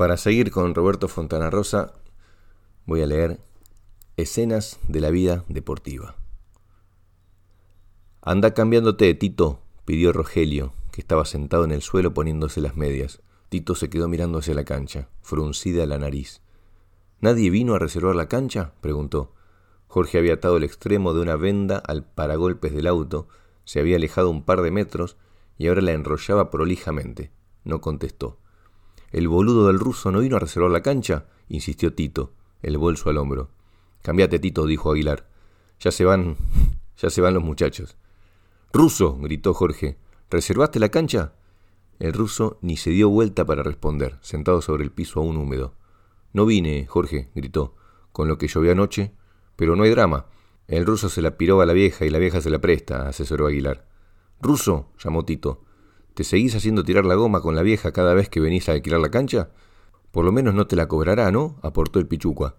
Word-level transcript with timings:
Para 0.00 0.16
seguir 0.16 0.50
con 0.50 0.74
Roberto 0.74 1.08
Fontana 1.08 1.50
Rosa, 1.50 1.92
voy 2.86 3.02
a 3.02 3.06
leer 3.06 3.38
Escenas 4.16 4.80
de 4.88 4.98
la 4.98 5.10
vida 5.10 5.44
deportiva. 5.48 6.16
Anda 8.22 8.54
cambiándote, 8.54 9.12
Tito, 9.12 9.60
pidió 9.84 10.14
Rogelio, 10.14 10.72
que 10.90 11.02
estaba 11.02 11.26
sentado 11.26 11.64
en 11.64 11.70
el 11.70 11.82
suelo 11.82 12.14
poniéndose 12.14 12.62
las 12.62 12.78
medias. 12.78 13.20
Tito 13.50 13.74
se 13.74 13.90
quedó 13.90 14.08
mirando 14.08 14.38
hacia 14.38 14.54
la 14.54 14.64
cancha, 14.64 15.10
fruncida 15.20 15.84
la 15.84 15.98
nariz. 15.98 16.40
¿Nadie 17.20 17.50
vino 17.50 17.74
a 17.74 17.78
reservar 17.78 18.16
la 18.16 18.26
cancha? 18.26 18.72
preguntó. 18.80 19.34
Jorge 19.86 20.16
había 20.16 20.32
atado 20.32 20.56
el 20.56 20.64
extremo 20.64 21.12
de 21.12 21.20
una 21.20 21.36
venda 21.36 21.76
al 21.76 22.06
paragolpes 22.06 22.72
del 22.72 22.86
auto, 22.86 23.28
se 23.64 23.80
había 23.80 23.96
alejado 23.96 24.30
un 24.30 24.46
par 24.46 24.62
de 24.62 24.70
metros 24.70 25.18
y 25.58 25.66
ahora 25.66 25.82
la 25.82 25.92
enrollaba 25.92 26.48
prolijamente. 26.48 27.30
No 27.64 27.82
contestó. 27.82 28.38
¿El 29.12 29.28
boludo 29.28 29.66
del 29.66 29.80
ruso 29.80 30.12
no 30.12 30.20
vino 30.20 30.36
a 30.36 30.40
reservar 30.40 30.70
la 30.70 30.82
cancha? 30.82 31.26
insistió 31.48 31.92
Tito, 31.92 32.32
el 32.62 32.78
bolso 32.78 33.10
al 33.10 33.18
hombro. 33.18 33.50
Cambiate, 34.02 34.38
Tito, 34.38 34.66
dijo 34.66 34.92
Aguilar. 34.92 35.26
Ya 35.80 35.90
se 35.90 36.04
van. 36.04 36.36
ya 36.96 37.10
se 37.10 37.20
van 37.20 37.34
los 37.34 37.42
muchachos. 37.42 37.96
Ruso, 38.72 39.16
gritó 39.16 39.52
Jorge. 39.52 39.98
¿Reservaste 40.30 40.78
la 40.78 40.90
cancha? 40.90 41.32
El 41.98 42.12
ruso 42.12 42.58
ni 42.62 42.76
se 42.76 42.90
dio 42.90 43.08
vuelta 43.10 43.44
para 43.44 43.62
responder, 43.62 44.16
sentado 44.22 44.62
sobre 44.62 44.84
el 44.84 44.92
piso 44.92 45.20
aún 45.20 45.36
húmedo. 45.36 45.74
No 46.32 46.46
vine, 46.46 46.86
Jorge, 46.86 47.30
gritó, 47.34 47.74
con 48.12 48.28
lo 48.28 48.38
que 48.38 48.46
llovió 48.46 48.72
anoche, 48.72 49.12
pero 49.56 49.74
no 49.74 49.82
hay 49.82 49.90
drama. 49.90 50.26
El 50.68 50.86
ruso 50.86 51.08
se 51.08 51.20
la 51.20 51.36
piró 51.36 51.60
a 51.60 51.66
la 51.66 51.72
vieja 51.72 52.06
y 52.06 52.10
la 52.10 52.18
vieja 52.18 52.40
se 52.40 52.48
la 52.48 52.60
presta, 52.60 53.08
asesoró 53.08 53.48
Aguilar. 53.48 53.86
Ruso, 54.40 54.88
llamó 55.02 55.24
Tito, 55.24 55.64
¿te 56.14 56.24
seguís 56.24 56.54
haciendo 56.54 56.84
tirar 56.84 57.04
la 57.04 57.14
goma 57.14 57.40
con 57.40 57.54
la 57.54 57.62
vieja 57.62 57.92
cada 57.92 58.14
vez 58.14 58.28
que 58.28 58.40
venís 58.40 58.68
a 58.68 58.72
alquilar 58.72 59.00
la 59.00 59.10
cancha? 59.10 59.50
Por 60.10 60.24
lo 60.24 60.32
menos 60.32 60.54
no 60.54 60.66
te 60.66 60.76
la 60.76 60.88
cobrará, 60.88 61.30
¿no? 61.30 61.58
aportó 61.62 61.98
el 61.98 62.06
pichucua. 62.06 62.56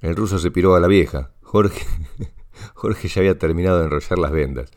El 0.00 0.16
ruso 0.16 0.38
se 0.38 0.50
piró 0.50 0.74
a 0.74 0.80
la 0.80 0.88
vieja. 0.88 1.32
Jorge. 1.42 1.84
Jorge 2.74 3.08
ya 3.08 3.20
había 3.20 3.38
terminado 3.38 3.78
de 3.78 3.84
enrollar 3.84 4.18
las 4.18 4.32
vendas. 4.32 4.70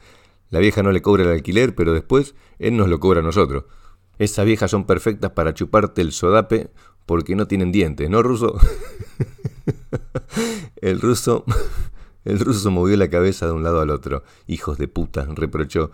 La 0.50 0.59
vieja 0.59 0.84
no 0.84 0.92
le 0.92 1.02
cobra 1.02 1.23
el 1.23 1.30
alquiler, 1.30 1.76
pero 1.76 1.94
después 1.94 2.36
él 2.59 2.78
nos 2.78 2.90
lo 2.90 3.00
cobra 3.00 3.20
a 3.20 3.23
nosotros. 3.23 3.66
Esas 4.18 4.46
viejas 4.46 4.72
son 4.72 4.86
perfectas 4.86 5.31
para 5.31 5.53
chuparte 5.53 6.02
el 6.02 6.12
sodape 6.12 6.70
porque 7.06 7.36
no 7.36 7.48
tienen 7.48 7.72
dientes, 7.72 8.09
¿no, 8.09 8.23
ruso? 8.23 8.58
el 10.81 11.02
ruso. 11.02 11.46
El 12.26 12.40
ruso 12.40 12.72
movió 12.72 12.98
la 12.98 13.08
cabeza 13.08 13.46
de 13.46 13.52
un 13.52 13.64
lado 13.64 13.81
al 13.81 13.92
otro. 13.92 14.23
Hijos 14.48 14.80
de 14.80 14.88
puta, 14.88 15.28
reprochó. 15.30 15.92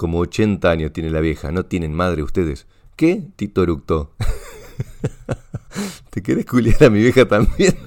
Como 0.00 0.20
ochenta 0.20 0.70
años 0.70 0.94
tiene 0.94 1.10
la 1.10 1.20
vieja, 1.20 1.52
¿no 1.52 1.66
tienen 1.66 1.92
madre 1.92 2.22
ustedes? 2.22 2.66
¿Qué? 2.96 3.22
Tito 3.36 3.62
eructó. 3.62 4.14
¿Te 6.08 6.22
querés 6.22 6.46
culiar 6.46 6.84
a 6.84 6.88
mi 6.88 7.00
vieja 7.00 7.28
también? 7.28 7.76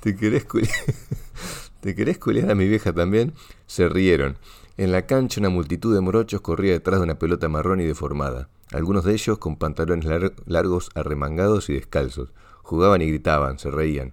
¿Te 0.00 0.14
querés 0.14 0.44
culiar 2.18 2.52
a 2.52 2.54
mi 2.54 2.68
vieja 2.68 2.92
también? 2.92 3.32
Se 3.66 3.88
rieron. 3.88 4.38
En 4.76 4.92
la 4.92 5.06
cancha 5.06 5.40
una 5.40 5.50
multitud 5.50 5.92
de 5.92 6.00
morochos 6.00 6.40
corría 6.40 6.74
detrás 6.74 7.00
de 7.00 7.04
una 7.06 7.18
pelota 7.18 7.48
marrón 7.48 7.80
y 7.80 7.84
deformada. 7.84 8.48
Algunos 8.70 9.02
de 9.02 9.14
ellos 9.14 9.38
con 9.38 9.56
pantalones 9.56 10.06
largos 10.46 10.90
arremangados 10.94 11.68
y 11.68 11.72
descalzos. 11.72 12.32
Jugaban 12.62 13.02
y 13.02 13.08
gritaban, 13.08 13.58
se 13.58 13.72
reían. 13.72 14.12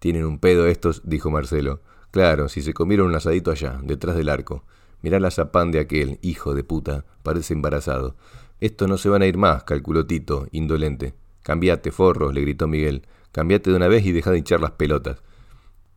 Tienen 0.00 0.24
un 0.24 0.40
pedo 0.40 0.66
estos, 0.66 1.02
dijo 1.04 1.30
Marcelo. 1.30 1.82
Claro, 2.14 2.48
si 2.48 2.62
se 2.62 2.74
comieron 2.74 3.08
un 3.08 3.16
asadito 3.16 3.50
allá, 3.50 3.80
detrás 3.82 4.14
del 4.14 4.28
arco. 4.28 4.62
Mirá 5.02 5.18
la 5.18 5.32
zapán 5.32 5.72
de 5.72 5.80
aquel, 5.80 6.20
hijo 6.22 6.54
de 6.54 6.62
puta, 6.62 7.04
parece 7.24 7.54
embarazado. 7.54 8.14
Esto 8.60 8.86
no 8.86 8.98
se 8.98 9.08
van 9.08 9.22
a 9.22 9.26
ir 9.26 9.36
más, 9.36 9.64
calculó 9.64 10.06
Tito, 10.06 10.46
indolente. 10.52 11.14
Cambiate, 11.42 11.90
forros, 11.90 12.32
le 12.32 12.42
gritó 12.42 12.68
Miguel. 12.68 13.02
Cambiate 13.32 13.70
de 13.70 13.76
una 13.76 13.88
vez 13.88 14.06
y 14.06 14.12
deja 14.12 14.30
de 14.30 14.38
hinchar 14.38 14.60
las 14.60 14.70
pelotas. 14.70 15.24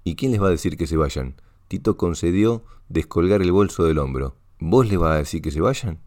¿Y 0.03 0.15
quién 0.15 0.31
les 0.31 0.41
va 0.41 0.47
a 0.47 0.49
decir 0.49 0.75
que 0.75 0.87
se 0.87 0.97
vayan? 0.97 1.35
Tito 1.67 1.97
concedió 1.97 2.63
descolgar 2.89 3.43
el 3.43 3.51
bolso 3.51 3.85
del 3.85 3.99
hombro. 3.99 4.33
¿Vos 4.59 4.89
les 4.89 4.97
vas 4.97 5.11
a 5.11 5.19
decir 5.19 5.43
que 5.43 5.51
se 5.51 5.61
vayan? 5.61 5.99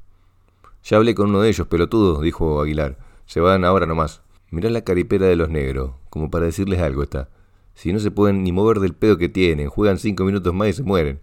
Ya 0.82 0.96
hablé 0.96 1.14
con 1.14 1.28
uno 1.28 1.40
de 1.40 1.50
ellos, 1.50 1.68
pelotudo, 1.68 2.20
dijo 2.20 2.60
Aguilar. 2.60 2.98
Se 3.26 3.38
van 3.38 3.64
ahora 3.64 3.86
nomás. 3.86 4.22
Mirá 4.50 4.70
la 4.70 4.82
caripera 4.82 5.26
de 5.26 5.36
los 5.36 5.50
negros, 5.50 5.92
como 6.08 6.32
para 6.32 6.46
decirles 6.46 6.80
algo 6.80 7.04
está. 7.04 7.28
Si 7.80 7.94
no 7.94 7.98
se 7.98 8.10
pueden 8.10 8.44
ni 8.44 8.52
mover 8.52 8.78
del 8.78 8.92
pedo 8.92 9.16
que 9.16 9.30
tienen, 9.30 9.70
juegan 9.70 9.98
cinco 9.98 10.24
minutos 10.24 10.52
más 10.52 10.68
y 10.68 10.72
se 10.74 10.82
mueren. 10.82 11.18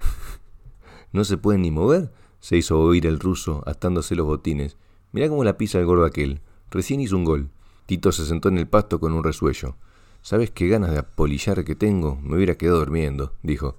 ¿No 1.12 1.22
se 1.22 1.36
pueden 1.36 1.62
ni 1.62 1.70
mover? 1.70 2.10
se 2.40 2.56
hizo 2.56 2.80
oír 2.80 3.06
el 3.06 3.20
ruso, 3.20 3.62
atándose 3.64 4.16
los 4.16 4.26
botines. 4.26 4.76
Mirá 5.12 5.28
cómo 5.28 5.44
la 5.44 5.56
pisa 5.56 5.78
el 5.78 5.86
gordo 5.86 6.04
aquel. 6.04 6.40
Recién 6.68 7.00
hizo 7.00 7.16
un 7.16 7.22
gol. 7.22 7.48
Tito 7.86 8.10
se 8.10 8.26
sentó 8.26 8.48
en 8.48 8.58
el 8.58 8.66
pasto 8.66 8.98
con 8.98 9.12
un 9.12 9.22
resuello. 9.22 9.76
¿Sabes 10.20 10.50
qué 10.50 10.66
ganas 10.66 10.90
de 10.90 10.98
apolillar 10.98 11.64
que 11.64 11.76
tengo? 11.76 12.18
Me 12.20 12.34
hubiera 12.34 12.56
quedado 12.56 12.80
durmiendo, 12.80 13.32
dijo. 13.44 13.76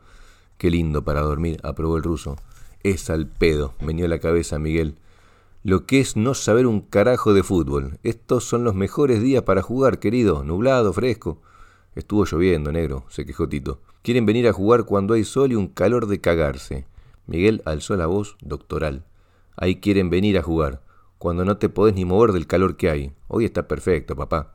Qué 0.57 0.71
lindo 0.71 1.03
para 1.03 1.19
dormir, 1.19 1.59
aprobó 1.63 1.97
el 1.97 2.03
ruso. 2.03 2.37
Es 2.83 3.09
al 3.09 3.27
pedo, 3.27 3.73
meñó 3.81 4.07
la 4.07 4.19
cabeza 4.19 4.57
Miguel. 4.57 4.95
Lo 5.63 5.85
que 5.85 5.99
es 5.99 6.15
no 6.15 6.33
saber 6.33 6.65
un 6.65 6.79
carajo 6.79 7.33
de 7.33 7.43
fútbol. 7.43 7.99
Estos 8.03 8.45
son 8.45 8.63
los 8.63 8.73
mejores 8.73 9.21
días 9.21 9.43
para 9.43 9.61
jugar, 9.61 9.99
querido. 9.99 10.45
Nublado, 10.45 10.93
fresco. 10.93 11.41
Estuvo 11.95 12.25
lloviendo, 12.25 12.71
negro, 12.71 13.05
se 13.09 13.25
quejó 13.25 13.47
Tito. 13.47 13.81
Quieren 14.01 14.25
venir 14.25 14.47
a 14.47 14.53
jugar 14.53 14.85
cuando 14.85 15.13
hay 15.13 15.23
sol 15.23 15.51
y 15.51 15.55
un 15.55 15.67
calor 15.67 16.07
de 16.07 16.19
cagarse. 16.19 16.85
Miguel 17.27 17.61
alzó 17.65 17.95
la 17.95 18.07
voz 18.07 18.35
doctoral. 18.41 19.05
Ahí 19.55 19.77
quieren 19.77 20.09
venir 20.09 20.37
a 20.37 20.43
jugar, 20.43 20.81
cuando 21.17 21.45
no 21.45 21.57
te 21.57 21.69
podés 21.69 21.95
ni 21.95 22.05
mover 22.05 22.31
del 22.31 22.47
calor 22.47 22.75
que 22.75 22.89
hay. 22.89 23.13
Hoy 23.27 23.45
está 23.45 23.67
perfecto, 23.67 24.15
papá. 24.15 24.53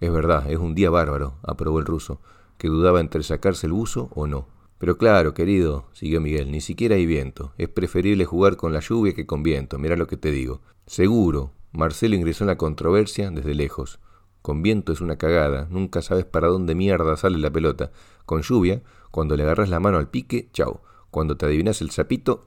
Es 0.00 0.12
verdad, 0.12 0.50
es 0.50 0.58
un 0.58 0.74
día 0.74 0.90
bárbaro, 0.90 1.38
aprobó 1.42 1.78
el 1.78 1.86
ruso, 1.86 2.20
que 2.58 2.68
dudaba 2.68 3.00
entre 3.00 3.22
sacarse 3.22 3.66
el 3.66 3.72
buzo 3.72 4.08
o 4.14 4.26
no. 4.26 4.48
Pero 4.78 4.98
claro, 4.98 5.34
querido, 5.34 5.86
siguió 5.92 6.20
Miguel, 6.20 6.50
ni 6.50 6.60
siquiera 6.60 6.96
hay 6.96 7.06
viento. 7.06 7.52
Es 7.58 7.68
preferible 7.68 8.24
jugar 8.24 8.56
con 8.56 8.72
la 8.72 8.80
lluvia 8.80 9.14
que 9.14 9.26
con 9.26 9.42
viento, 9.42 9.78
mira 9.78 9.96
lo 9.96 10.06
que 10.06 10.16
te 10.16 10.30
digo. 10.30 10.60
Seguro, 10.86 11.52
Marcelo 11.72 12.14
ingresó 12.14 12.44
en 12.44 12.48
la 12.48 12.58
controversia 12.58 13.30
desde 13.30 13.54
lejos. 13.54 13.98
Con 14.46 14.62
viento 14.62 14.92
es 14.92 15.00
una 15.00 15.16
cagada, 15.16 15.66
nunca 15.70 16.02
sabes 16.02 16.24
para 16.24 16.46
dónde 16.46 16.76
mierda 16.76 17.16
sale 17.16 17.36
la 17.36 17.50
pelota. 17.50 17.90
Con 18.26 18.42
lluvia, 18.42 18.80
cuando 19.10 19.36
le 19.36 19.42
agarras 19.42 19.68
la 19.68 19.80
mano 19.80 19.98
al 19.98 20.08
pique, 20.08 20.50
chau. 20.52 20.82
Cuando 21.10 21.36
te 21.36 21.46
adivinas 21.46 21.80
el 21.80 21.90
sapito, 21.90 22.46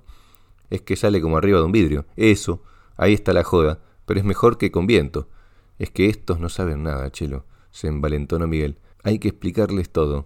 es 0.70 0.82
que 0.82 0.96
sale 0.96 1.20
como 1.20 1.36
arriba 1.36 1.60
de 1.60 1.66
un 1.66 1.74
vidrio. 1.74 2.06
Eso, 2.16 2.64
ahí 2.96 3.14
está 3.14 3.34
la 3.34 3.44
joda, 3.44 3.82
pero 4.06 4.18
es 4.18 4.26
mejor 4.26 4.58
que 4.58 4.72
con 4.72 4.88
viento. 4.88 5.28
Es 5.78 5.90
que 5.90 6.08
estos 6.08 6.40
no 6.40 6.48
saben 6.48 6.84
nada, 6.84 7.12
Chelo, 7.12 7.44
se 7.70 7.90
envalentonó 7.90 8.48
Miguel. 8.48 8.78
Hay 9.04 9.20
que 9.20 9.28
explicarles 9.28 9.90
todo. 9.90 10.26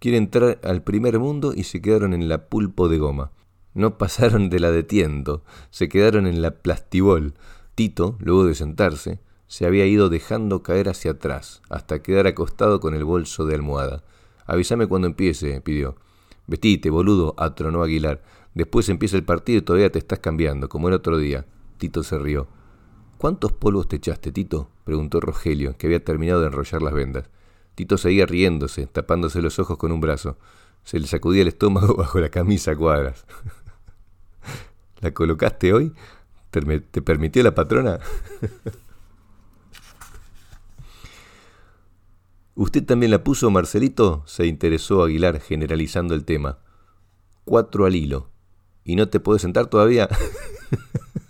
Quieren 0.00 0.24
entrar 0.24 0.60
al 0.62 0.82
primer 0.82 1.18
mundo 1.18 1.54
y 1.56 1.64
se 1.64 1.80
quedaron 1.80 2.12
en 2.12 2.28
la 2.28 2.50
pulpo 2.50 2.90
de 2.90 2.98
goma. 2.98 3.32
No 3.72 3.96
pasaron 3.96 4.50
de 4.50 4.60
la 4.60 4.70
de 4.70 4.82
tiento, 4.82 5.42
se 5.70 5.88
quedaron 5.88 6.26
en 6.26 6.42
la 6.42 6.50
plastibol. 6.50 7.32
Tito, 7.74 8.18
luego 8.20 8.44
de 8.44 8.54
sentarse, 8.54 9.20
se 9.46 9.66
había 9.66 9.86
ido 9.86 10.08
dejando 10.08 10.62
caer 10.62 10.88
hacia 10.88 11.12
atrás, 11.12 11.62
hasta 11.68 12.02
quedar 12.02 12.26
acostado 12.26 12.80
con 12.80 12.94
el 12.94 13.04
bolso 13.04 13.46
de 13.46 13.54
almohada. 13.54 14.02
Avísame 14.46 14.86
cuando 14.86 15.06
empiece, 15.06 15.60
pidió. 15.60 15.96
Vestite, 16.46 16.90
boludo, 16.90 17.34
atronó 17.38 17.82
Aguilar. 17.82 18.22
Después 18.54 18.88
empieza 18.88 19.16
el 19.16 19.24
partido 19.24 19.58
y 19.58 19.62
todavía 19.62 19.90
te 19.90 19.98
estás 19.98 20.18
cambiando, 20.18 20.68
como 20.68 20.88
el 20.88 20.94
otro 20.94 21.18
día. 21.18 21.46
Tito 21.78 22.02
se 22.02 22.18
rió. 22.18 22.46
¿Cuántos 23.18 23.52
polvos 23.52 23.88
te 23.88 23.96
echaste, 23.96 24.32
Tito? 24.32 24.68
preguntó 24.84 25.20
Rogelio, 25.20 25.76
que 25.76 25.86
había 25.86 26.04
terminado 26.04 26.40
de 26.40 26.48
enrollar 26.48 26.82
las 26.82 26.92
vendas. 26.92 27.30
Tito 27.74 27.96
seguía 27.96 28.26
riéndose, 28.26 28.86
tapándose 28.86 29.42
los 29.42 29.58
ojos 29.58 29.78
con 29.78 29.92
un 29.92 30.00
brazo. 30.00 30.36
Se 30.84 30.98
le 31.00 31.06
sacudía 31.06 31.42
el 31.42 31.48
estómago 31.48 31.94
bajo 31.96 32.20
la 32.20 32.28
camisa 32.28 32.72
a 32.72 32.76
cuadras. 32.76 33.24
¿La 35.00 35.12
colocaste 35.12 35.72
hoy? 35.72 35.92
¿Te 36.50 37.02
permitió 37.02 37.42
la 37.42 37.54
patrona? 37.54 37.98
¿Usted 42.56 42.84
también 42.84 43.10
la 43.10 43.24
puso, 43.24 43.50
Marcelito? 43.50 44.22
se 44.26 44.46
interesó 44.46 45.02
Aguilar, 45.02 45.40
generalizando 45.40 46.14
el 46.14 46.24
tema. 46.24 46.58
Cuatro 47.44 47.84
al 47.84 47.96
hilo. 47.96 48.30
¿Y 48.84 48.94
no 48.94 49.08
te 49.08 49.18
puedes 49.18 49.42
sentar 49.42 49.66
todavía? 49.66 50.08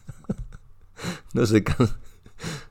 no, 1.33 1.47
se 1.47 1.65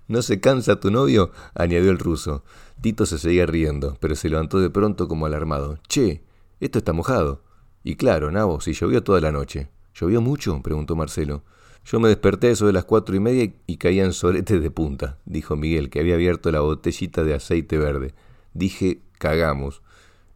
¿No 0.08 0.22
se 0.22 0.40
cansa 0.40 0.80
tu 0.80 0.92
novio? 0.92 1.32
añadió 1.56 1.90
el 1.90 1.98
ruso. 1.98 2.44
Tito 2.82 3.06
se 3.06 3.18
seguía 3.18 3.46
riendo, 3.46 3.98
pero 4.00 4.16
se 4.16 4.30
levantó 4.30 4.60
de 4.60 4.70
pronto 4.70 5.08
como 5.08 5.26
alarmado. 5.26 5.80
Che, 5.88 6.24
esto 6.60 6.78
está 6.78 6.94
mojado. 6.94 7.42
Y 7.84 7.96
claro, 7.96 8.32
Nabo, 8.32 8.62
si 8.62 8.74
llovió 8.74 9.04
toda 9.04 9.20
la 9.20 9.32
noche. 9.32 9.70
¿Llovió 9.96 10.22
mucho? 10.22 10.62
preguntó 10.62 10.96
Marcelo. 10.96 11.44
Yo 11.86 12.00
me 12.00 12.08
desperté 12.08 12.52
eso 12.52 12.68
de 12.68 12.74
las 12.74 12.86
cuatro 12.86 13.16
y 13.16 13.20
media 13.20 13.52
y 13.66 13.78
caían 13.78 14.14
soretes 14.14 14.62
de 14.62 14.72
punta, 14.72 15.18
dijo 15.26 15.56
Miguel, 15.56 15.90
que 15.90 16.00
había 16.00 16.16
abierto 16.16 16.52
la 16.52 16.60
botellita 16.60 17.24
de 17.24 17.34
aceite 17.34 17.78
verde. 17.78 18.14
Dije, 18.54 19.02
cagamos. 19.18 19.82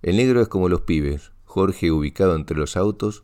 El 0.02 0.18
negro 0.18 0.42
es 0.42 0.48
como 0.48 0.70
los 0.70 0.82
pibes. 0.82 1.32
Jorge, 1.46 1.92
ubicado 1.92 2.36
entre 2.36 2.58
los 2.58 2.78
autos, 2.78 3.24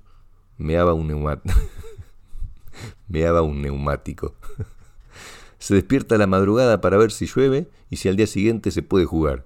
meaba 0.57 0.93
un 0.93 1.07
neumático. 1.07 1.55
meaba 3.07 3.41
un 3.41 3.61
neumático. 3.61 4.35
se 5.59 5.75
despierta 5.75 6.17
la 6.17 6.27
madrugada 6.27 6.81
para 6.81 6.97
ver 6.97 7.11
si 7.11 7.25
llueve 7.25 7.69
y 7.89 7.97
si 7.97 8.09
al 8.09 8.15
día 8.15 8.27
siguiente 8.27 8.71
se 8.71 8.83
puede 8.83 9.05
jugar. 9.05 9.45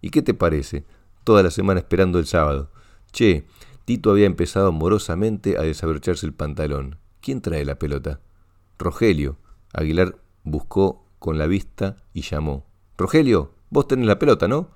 ¿Y 0.00 0.10
qué 0.10 0.22
te 0.22 0.34
parece? 0.34 0.84
Toda 1.24 1.42
la 1.42 1.50
semana 1.50 1.80
esperando 1.80 2.18
el 2.18 2.26
sábado. 2.26 2.70
Che, 3.12 3.46
Tito 3.84 4.10
había 4.10 4.26
empezado 4.26 4.68
amorosamente 4.68 5.58
a 5.58 5.62
desabrocharse 5.62 6.26
el 6.26 6.34
pantalón. 6.34 6.98
¿Quién 7.20 7.40
trae 7.40 7.64
la 7.64 7.78
pelota? 7.78 8.20
Rogelio. 8.78 9.36
Aguilar 9.72 10.18
buscó 10.44 11.04
con 11.18 11.38
la 11.38 11.46
vista 11.46 11.96
y 12.12 12.22
llamó. 12.22 12.64
Rogelio, 12.98 13.52
vos 13.70 13.88
tenés 13.88 14.06
la 14.06 14.18
pelota, 14.18 14.48
¿no? 14.48 14.70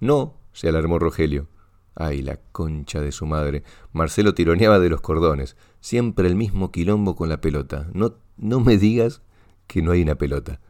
No, 0.00 0.34
se 0.52 0.68
alarmó 0.68 0.98
Rogelio. 0.98 1.48
Ay, 1.94 2.22
la 2.22 2.38
concha 2.52 3.00
de 3.00 3.12
su 3.12 3.26
madre. 3.26 3.62
Marcelo 3.92 4.34
tironeaba 4.34 4.78
de 4.78 4.88
los 4.88 5.00
cordones. 5.00 5.56
Siempre 5.80 6.28
el 6.28 6.34
mismo 6.34 6.72
quilombo 6.72 7.14
con 7.14 7.28
la 7.28 7.40
pelota. 7.40 7.88
No, 7.92 8.14
no 8.36 8.60
me 8.60 8.78
digas 8.78 9.22
que 9.66 9.82
no 9.82 9.92
hay 9.92 10.02
una 10.02 10.14
pelota. 10.14 10.60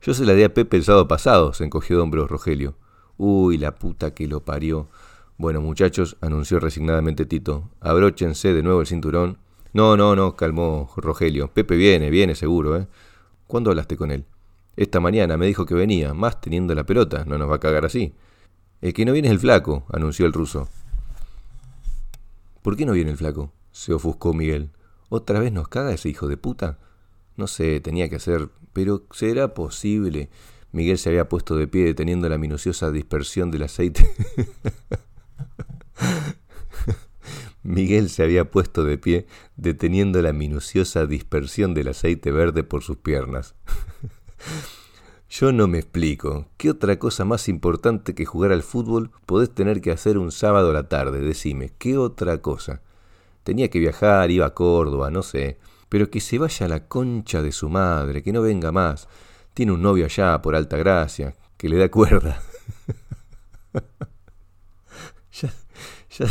Yo 0.00 0.14
se 0.14 0.24
la 0.24 0.34
di 0.34 0.44
a 0.44 0.54
Pepe 0.54 0.76
el 0.76 0.84
sábado 0.84 1.08
pasado, 1.08 1.52
se 1.52 1.64
encogió 1.64 1.96
de 1.96 2.02
hombros 2.02 2.30
Rogelio. 2.30 2.76
Uy, 3.16 3.58
la 3.58 3.74
puta 3.74 4.14
que 4.14 4.28
lo 4.28 4.44
parió. 4.44 4.88
Bueno, 5.36 5.60
muchachos, 5.60 6.16
anunció 6.20 6.60
resignadamente 6.60 7.26
Tito, 7.26 7.70
abróchense 7.80 8.54
de 8.54 8.62
nuevo 8.62 8.80
el 8.80 8.86
cinturón. 8.86 9.38
No, 9.72 9.96
no, 9.96 10.14
no, 10.14 10.36
calmó 10.36 10.90
Rogelio. 10.96 11.52
Pepe 11.52 11.76
viene, 11.76 12.10
viene 12.10 12.34
seguro, 12.34 12.76
¿eh? 12.76 12.86
¿Cuándo 13.46 13.70
hablaste 13.70 13.96
con 13.96 14.10
él? 14.10 14.24
Esta 14.76 15.00
mañana 15.00 15.36
me 15.36 15.46
dijo 15.46 15.66
que 15.66 15.74
venía, 15.74 16.14
más 16.14 16.40
teniendo 16.40 16.74
la 16.74 16.84
pelota, 16.84 17.24
no 17.24 17.36
nos 17.36 17.50
va 17.50 17.56
a 17.56 17.60
cagar 17.60 17.84
así. 17.84 18.14
Que 18.94 19.04
no 19.04 19.12
viene 19.12 19.30
el 19.30 19.38
flaco, 19.38 19.84
anunció 19.92 20.26
el 20.26 20.32
ruso. 20.32 20.68
¿Por 22.62 22.76
qué 22.76 22.86
no 22.86 22.92
viene 22.92 23.10
el 23.10 23.16
flaco? 23.16 23.52
se 23.76 23.92
ofuscó 23.92 24.32
Miguel. 24.32 24.70
¿Otra 25.10 25.38
vez 25.38 25.52
nos 25.52 25.68
caga 25.68 25.92
ese 25.92 26.08
hijo 26.08 26.28
de 26.28 26.38
puta? 26.38 26.78
No 27.36 27.46
sé, 27.46 27.78
tenía 27.80 28.08
que 28.08 28.16
hacer. 28.16 28.48
Pero 28.72 29.04
¿será 29.10 29.52
posible? 29.52 30.30
Miguel 30.72 30.96
se 30.96 31.10
había 31.10 31.28
puesto 31.28 31.56
de 31.56 31.68
pie 31.68 31.84
deteniendo 31.84 32.28
la 32.28 32.38
minuciosa 32.38 32.90
dispersión 32.90 33.50
del 33.50 33.64
aceite. 33.64 34.10
Miguel 37.62 38.08
se 38.08 38.22
había 38.22 38.50
puesto 38.50 38.84
de 38.84 38.96
pie 38.96 39.26
deteniendo 39.56 40.22
la 40.22 40.32
minuciosa 40.32 41.04
dispersión 41.04 41.74
del 41.74 41.88
aceite 41.88 42.30
verde 42.30 42.62
por 42.62 42.82
sus 42.82 42.96
piernas. 42.96 43.54
Yo 45.28 45.52
no 45.52 45.66
me 45.66 45.78
explico. 45.78 46.46
¿Qué 46.56 46.70
otra 46.70 46.98
cosa 46.98 47.24
más 47.24 47.48
importante 47.48 48.14
que 48.14 48.24
jugar 48.24 48.52
al 48.52 48.62
fútbol 48.62 49.10
podés 49.26 49.50
tener 49.50 49.80
que 49.80 49.90
hacer 49.90 50.18
un 50.18 50.30
sábado 50.30 50.70
a 50.70 50.74
la 50.74 50.88
tarde? 50.88 51.20
Decime, 51.20 51.72
¿qué 51.78 51.98
otra 51.98 52.40
cosa? 52.40 52.80
Tenía 53.42 53.68
que 53.68 53.80
viajar, 53.80 54.30
iba 54.30 54.46
a 54.46 54.54
Córdoba, 54.54 55.10
no 55.10 55.22
sé. 55.22 55.58
Pero 55.88 56.10
que 56.10 56.20
se 56.20 56.38
vaya 56.38 56.66
a 56.66 56.68
la 56.68 56.86
concha 56.88 57.42
de 57.42 57.52
su 57.52 57.68
madre, 57.68 58.22
que 58.22 58.32
no 58.32 58.42
venga 58.42 58.72
más. 58.72 59.08
Tiene 59.54 59.72
un 59.72 59.82
novio 59.82 60.04
allá 60.04 60.40
por 60.42 60.54
alta 60.54 60.76
gracia, 60.76 61.34
que 61.56 61.68
le 61.68 61.76
da 61.76 61.90
cuerda. 61.90 62.40
ya, 65.32 65.52
ya, 66.18 66.26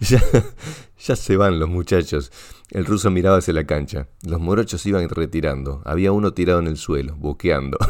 ya, 0.00 0.20
ya 1.04 1.16
se 1.16 1.36
van 1.36 1.60
los 1.60 1.68
muchachos. 1.68 2.32
El 2.70 2.86
ruso 2.86 3.10
miraba 3.10 3.36
hacia 3.36 3.52
la 3.52 3.64
cancha. 3.64 4.08
Los 4.22 4.40
morochos 4.40 4.86
iban 4.86 5.06
retirando. 5.08 5.82
Había 5.84 6.12
uno 6.12 6.32
tirado 6.32 6.60
en 6.60 6.66
el 6.66 6.78
suelo, 6.78 7.14
boqueando. 7.16 7.76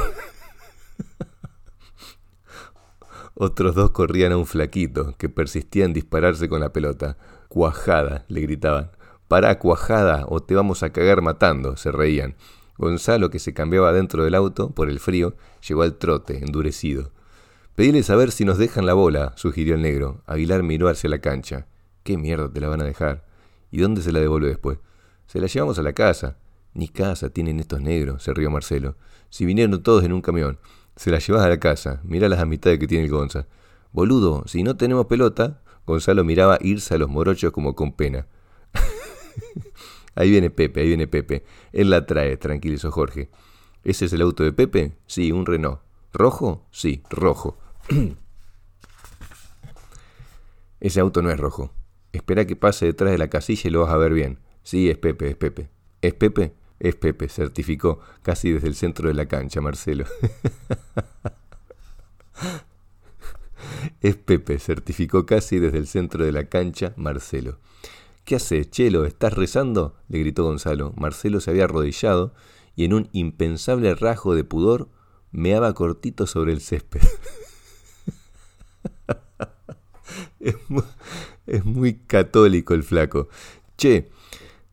Otros 3.35 3.75
dos 3.75 3.91
corrían 3.91 4.33
a 4.33 4.37
un 4.37 4.47
flaquito, 4.47 5.15
que 5.17 5.29
persistía 5.29 5.85
en 5.85 5.93
dispararse 5.93 6.49
con 6.49 6.61
la 6.61 6.73
pelota. 6.73 7.17
Cuajada, 7.49 8.25
le 8.29 8.41
gritaban. 8.41 8.91
Pará, 9.29 9.59
cuajada, 9.59 10.25
o 10.29 10.41
te 10.41 10.55
vamos 10.55 10.83
a 10.83 10.91
cagar 10.91 11.23
matando, 11.23 11.77
se 11.77 11.93
reían. 11.93 12.35
Gonzalo, 12.79 13.31
que 13.31 13.39
se 13.39 13.55
cambiaba 13.55 13.93
dentro 13.93 14.25
del 14.25 14.35
auto, 14.35 14.71
por 14.71 14.89
el 14.89 14.99
frío, 14.99 15.37
llegó 15.67 15.83
al 15.83 15.99
trote, 15.99 16.39
endurecido. 16.45 17.13
Pedile 17.77 18.03
saber 18.03 18.33
si 18.33 18.45
nos 18.45 18.59
dejan 18.59 18.87
la 18.87 18.95
bola, 18.95 19.33
sugirió 19.37 19.77
el 19.77 19.83
negro. 19.83 20.23
Aguilar 20.27 20.63
miró 20.63 20.89
hacia 20.89 21.11
la 21.11 21.19
cancha. 21.19 21.67
¿Qué 22.05 22.19
mierda 22.19 22.53
te 22.53 22.61
la 22.61 22.69
van 22.69 22.83
a 22.83 22.85
dejar? 22.85 23.25
¿Y 23.71 23.81
dónde 23.81 24.03
se 24.03 24.13
la 24.13 24.21
devuelve 24.21 24.49
después? 24.49 24.79
Se 25.27 25.41
la 25.41 25.47
llevamos 25.47 25.79
a 25.79 25.83
la 25.83 25.95
casa. 25.95 26.37
Ni 26.75 26.87
casa 26.87 27.31
tienen 27.31 27.59
estos 27.61 27.81
negros, 27.81 28.23
se 28.23 28.35
rió 28.35 28.51
Marcelo. 28.51 28.97
Si 29.31 29.47
vinieron 29.47 29.83
todos 29.83 30.05
en 30.05 30.13
un 30.13 30.21
camión. 30.21 30.59
Se 30.97 31.11
la 31.11 31.19
llevas 31.19 31.43
a 31.43 31.49
la 31.49 31.59
casa. 31.59 32.01
Mira 32.05 32.29
las 32.29 32.41
amistades 32.41 32.79
que 32.79 32.87
tiene 32.87 33.05
el 33.05 33.11
Gonza. 33.11 33.47
Boludo, 33.91 34.45
si 34.47 34.63
no 34.63 34.77
tenemos 34.77 35.07
pelota. 35.07 35.63
Gonzalo 35.87 36.25
miraba 36.25 36.59
irse 36.61 36.95
a 36.95 36.99
los 36.99 37.09
morochos 37.09 37.53
como 37.53 37.75
con 37.75 37.93
pena. 37.93 38.27
ahí 40.15 40.31
viene 40.31 40.51
Pepe, 40.51 40.83
ahí 40.83 40.89
viene 40.89 41.07
Pepe. 41.07 41.45
Él 41.73 41.89
la 41.89 42.05
trae, 42.05 42.37
tranquilizó 42.37 42.91
Jorge. 42.91 43.31
¿Ese 43.83 44.05
es 44.05 44.13
el 44.13 44.21
auto 44.21 44.45
de 44.45 44.53
Pepe? 44.53 44.93
Sí, 45.07 45.33
un 45.33 45.47
Renault. 45.47 45.81
¿Rojo? 46.13 46.67
Sí, 46.71 47.03
rojo. 47.09 47.59
Ese 50.81 51.01
auto 51.01 51.23
no 51.23 51.31
es 51.31 51.41
rojo. 51.41 51.73
Espera 52.15 52.47
que 52.47 52.55
pase 52.55 52.87
detrás 52.87 53.11
de 53.11 53.19
la 53.19 53.29
casilla 53.29 53.69
y 53.69 53.73
lo 53.73 53.81
vas 53.81 53.93
a 53.93 53.97
ver 53.97 54.13
bien. 54.13 54.39
Sí, 54.63 54.89
es 54.89 54.97
Pepe, 54.97 55.31
es 55.31 55.37
Pepe. 55.37 55.69
¿Es 56.01 56.15
Pepe? 56.15 56.55
Es 56.79 56.95
Pepe, 56.95 57.29
certificó 57.29 57.99
casi 58.23 58.53
desde 58.53 58.69
el 58.69 58.77
centro 58.77 59.09
de 59.09 59.15
la 59.15 59.27
cancha, 59.27 59.61
Marcelo. 59.61 60.05
es 64.01 64.15
Pepe, 64.15 64.61
certificó 64.61 65.27
casi 65.27 65.59
desde 65.59 65.79
el 65.79 65.89
centro 65.89 66.25
de 66.25 66.31
la 66.31 66.45
cancha, 66.45 66.93
Marcelo. 66.97 67.59
¿Qué 68.25 68.37
haces, 68.37 68.71
Chelo? 68.71 69.07
¿Estás 69.07 69.33
rezando? 69.33 69.97
le 70.09 70.21
gritó 70.21 70.45
Gonzalo. 70.45 70.93
Marcelo 70.97 71.41
se 71.41 71.51
había 71.51 71.65
arrodillado 71.65 72.33
y 72.77 72.85
en 72.85 72.95
un 72.95 73.09
impensable 73.11 73.93
rasgo 73.97 74.37
de 74.37 74.45
pudor 74.45 74.89
meaba 75.33 75.75
cortito 75.75 76.29
sobre 76.29 76.53
el 76.53 76.61
césped. 76.61 77.01
es, 80.39 80.55
muy, 80.69 80.85
es 81.47 81.65
muy 81.65 81.95
católico 81.95 82.75
el 82.75 82.83
flaco. 82.83 83.29
Che, 83.77 84.09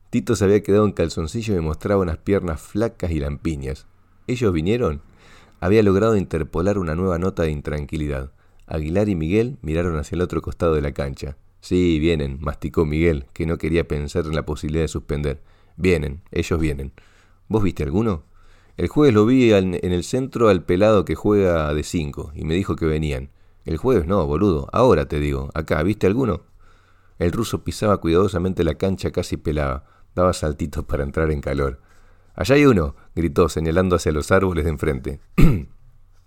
Tito 0.09 0.35
se 0.35 0.43
había 0.43 0.61
quedado 0.61 0.85
en 0.85 0.91
calzoncillo 0.91 1.55
y 1.55 1.61
mostraba 1.61 2.01
unas 2.01 2.17
piernas 2.17 2.61
flacas 2.61 3.11
y 3.11 3.19
lampiñas. 3.19 3.87
¿Ellos 4.27 4.51
vinieron? 4.53 5.01
Había 5.59 5.83
logrado 5.83 6.17
interpolar 6.17 6.77
una 6.77 6.95
nueva 6.95 7.19
nota 7.19 7.43
de 7.43 7.51
intranquilidad. 7.51 8.31
Aguilar 8.67 9.09
y 9.09 9.15
Miguel 9.15 9.57
miraron 9.61 9.97
hacia 9.97 10.15
el 10.15 10.21
otro 10.21 10.41
costado 10.41 10.75
de 10.75 10.81
la 10.81 10.91
cancha. 10.93 11.37
Sí, 11.61 11.99
vienen, 11.99 12.39
masticó 12.41 12.85
Miguel, 12.85 13.25
que 13.33 13.45
no 13.45 13.57
quería 13.57 13.87
pensar 13.87 14.25
en 14.25 14.35
la 14.35 14.45
posibilidad 14.45 14.83
de 14.83 14.87
suspender. 14.87 15.41
Vienen, 15.77 16.21
ellos 16.31 16.59
vienen. 16.59 16.91
¿Vos 17.47 17.63
viste 17.63 17.83
alguno? 17.83 18.23
El 18.77 18.87
jueves 18.87 19.13
lo 19.13 19.25
vi 19.25 19.53
en 19.53 19.75
el 19.75 20.03
centro 20.03 20.49
al 20.49 20.63
pelado 20.63 21.05
que 21.05 21.15
juega 21.15 21.73
de 21.73 21.83
cinco, 21.83 22.31
y 22.35 22.45
me 22.45 22.55
dijo 22.55 22.75
que 22.75 22.85
venían. 22.85 23.29
El 23.65 23.77
jueves 23.77 24.07
no, 24.07 24.25
boludo. 24.25 24.67
Ahora 24.71 25.07
te 25.07 25.19
digo. 25.19 25.51
Acá, 25.53 25.83
¿viste 25.83 26.07
alguno? 26.07 26.41
El 27.21 27.31
ruso 27.31 27.63
pisaba 27.63 27.99
cuidadosamente 27.99 28.63
la 28.63 28.73
cancha 28.73 29.11
casi 29.11 29.37
pelaba. 29.37 29.83
Daba 30.15 30.33
saltitos 30.33 30.85
para 30.85 31.03
entrar 31.03 31.29
en 31.29 31.39
calor. 31.39 31.79
Allá 32.33 32.55
hay 32.55 32.65
uno, 32.65 32.95
gritó, 33.13 33.47
señalando 33.47 33.95
hacia 33.95 34.11
los 34.11 34.31
árboles 34.31 34.63
de 34.63 34.71
enfrente. 34.71 35.19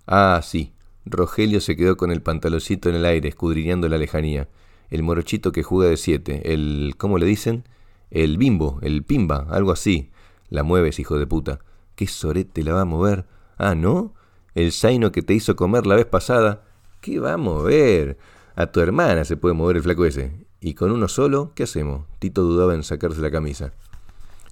ah, 0.06 0.40
sí. 0.40 0.72
Rogelio 1.04 1.60
se 1.60 1.74
quedó 1.74 1.96
con 1.96 2.12
el 2.12 2.22
pantaloncito 2.22 2.90
en 2.90 2.94
el 2.94 3.06
aire, 3.06 3.28
escudriñando 3.28 3.88
la 3.88 3.98
lejanía. 3.98 4.48
El 4.88 5.02
morochito 5.02 5.50
que 5.50 5.64
juega 5.64 5.90
de 5.90 5.96
siete. 5.96 6.52
El. 6.54 6.94
¿cómo 6.96 7.18
le 7.18 7.26
dicen? 7.26 7.64
El 8.12 8.38
bimbo, 8.38 8.78
el 8.80 9.02
pimba, 9.02 9.48
algo 9.50 9.72
así. 9.72 10.12
La 10.48 10.62
mueves, 10.62 11.00
hijo 11.00 11.18
de 11.18 11.26
puta. 11.26 11.58
¿Qué 11.96 12.06
sorete 12.06 12.62
la 12.62 12.72
va 12.72 12.82
a 12.82 12.84
mover? 12.84 13.26
Ah, 13.58 13.74
¿no? 13.74 14.14
El 14.54 14.70
zaino 14.70 15.10
que 15.10 15.22
te 15.22 15.34
hizo 15.34 15.56
comer 15.56 15.88
la 15.88 15.96
vez 15.96 16.06
pasada. 16.06 16.62
¿Qué 17.00 17.18
va 17.18 17.32
a 17.32 17.36
mover? 17.36 18.16
A 18.54 18.66
tu 18.66 18.78
hermana 18.78 19.24
se 19.24 19.36
puede 19.36 19.56
mover 19.56 19.74
el 19.74 19.82
flaco 19.82 20.04
ese. 20.04 20.44
¿Y 20.66 20.72
con 20.72 20.90
uno 20.90 21.08
solo? 21.08 21.52
¿Qué 21.54 21.64
hacemos? 21.64 22.06
Tito 22.20 22.40
dudaba 22.40 22.74
en 22.74 22.84
sacarse 22.84 23.20
la 23.20 23.30
camisa. 23.30 23.74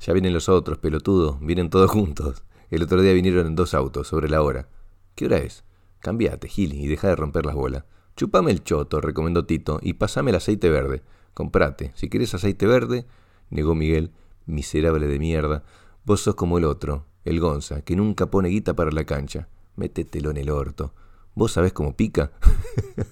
Ya 0.03 0.13
vienen 0.13 0.35
los 0.35 0.51
otros, 0.51 0.77
pelotudo. 0.77 1.39
Vienen 1.41 1.71
todos 1.71 1.91
juntos. 1.91 2.43
El 2.71 2.83
otro 2.83 3.01
día 3.01 3.15
vinieron 3.15 3.47
en 3.47 3.55
dos 3.55 3.73
autos, 3.73 4.09
sobre 4.09 4.29
la 4.29 4.43
hora. 4.43 4.69
¿Qué 5.15 5.25
hora 5.25 5.39
es? 5.39 5.65
Cambiate, 6.01 6.49
Gil, 6.49 6.75
y 6.75 6.87
deja 6.87 7.09
de 7.09 7.17
romper 7.17 7.47
las 7.47 7.55
bolas. 7.55 7.85
Chupame 8.15 8.51
el 8.51 8.63
choto, 8.63 9.01
recomendó 9.01 9.47
Tito, 9.47 9.81
y 9.81 9.95
pasame 9.95 10.33
el 10.33 10.37
aceite 10.37 10.69
verde. 10.69 11.01
Comprate. 11.33 11.93
Si 11.95 12.11
quieres 12.11 12.35
aceite 12.35 12.67
verde, 12.67 13.07
negó 13.49 13.75
Miguel, 13.75 14.11
miserable 14.45 15.07
de 15.07 15.19
mierda, 15.19 15.65
vos 16.05 16.21
sos 16.21 16.35
como 16.35 16.59
el 16.59 16.67
otro, 16.67 17.07
el 17.25 17.41
Gonza, 17.41 17.81
que 17.81 17.97
nunca 17.97 18.27
pone 18.27 18.51
guita 18.51 18.75
para 18.75 18.91
la 18.93 19.05
cancha. 19.05 19.49
Métetelo 19.77 20.31
en 20.31 20.37
el 20.37 20.51
orto. 20.51 20.93
¿Vos 21.35 21.53
sabés 21.53 21.73
cómo 21.73 21.97
pica? 21.97 22.33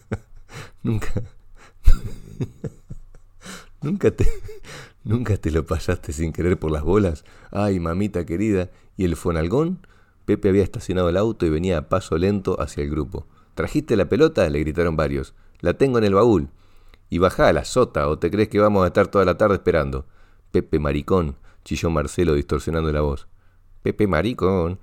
nunca. 0.82 1.10
¿Nunca 3.82 4.10
te, 4.10 4.26
¿Nunca 5.04 5.36
te 5.36 5.50
lo 5.50 5.64
pasaste 5.64 6.12
sin 6.12 6.32
querer 6.32 6.58
por 6.58 6.70
las 6.70 6.82
bolas? 6.82 7.24
Ay, 7.50 7.80
mamita 7.80 8.26
querida. 8.26 8.70
¿Y 8.96 9.04
el 9.04 9.16
fonalgón? 9.16 9.86
Pepe 10.26 10.50
había 10.50 10.62
estacionado 10.62 11.08
el 11.08 11.16
auto 11.16 11.46
y 11.46 11.50
venía 11.50 11.78
a 11.78 11.88
paso 11.88 12.18
lento 12.18 12.60
hacia 12.60 12.82
el 12.82 12.90
grupo. 12.90 13.26
¿Trajiste 13.54 13.96
la 13.96 14.08
pelota? 14.08 14.48
le 14.50 14.60
gritaron 14.60 14.96
varios. 14.96 15.34
La 15.60 15.74
tengo 15.74 15.98
en 15.98 16.04
el 16.04 16.14
baúl. 16.14 16.50
Y 17.08 17.18
bajá 17.18 17.48
a 17.48 17.52
la 17.52 17.64
sota, 17.64 18.08
o 18.08 18.18
te 18.18 18.30
crees 18.30 18.48
que 18.48 18.60
vamos 18.60 18.84
a 18.84 18.88
estar 18.88 19.08
toda 19.08 19.24
la 19.24 19.36
tarde 19.36 19.54
esperando. 19.54 20.06
Pepe 20.52 20.78
maricón, 20.78 21.36
chilló 21.64 21.90
Marcelo 21.90 22.34
distorsionando 22.34 22.92
la 22.92 23.00
voz. 23.00 23.26
Pepe 23.82 24.06
maricón. 24.06 24.78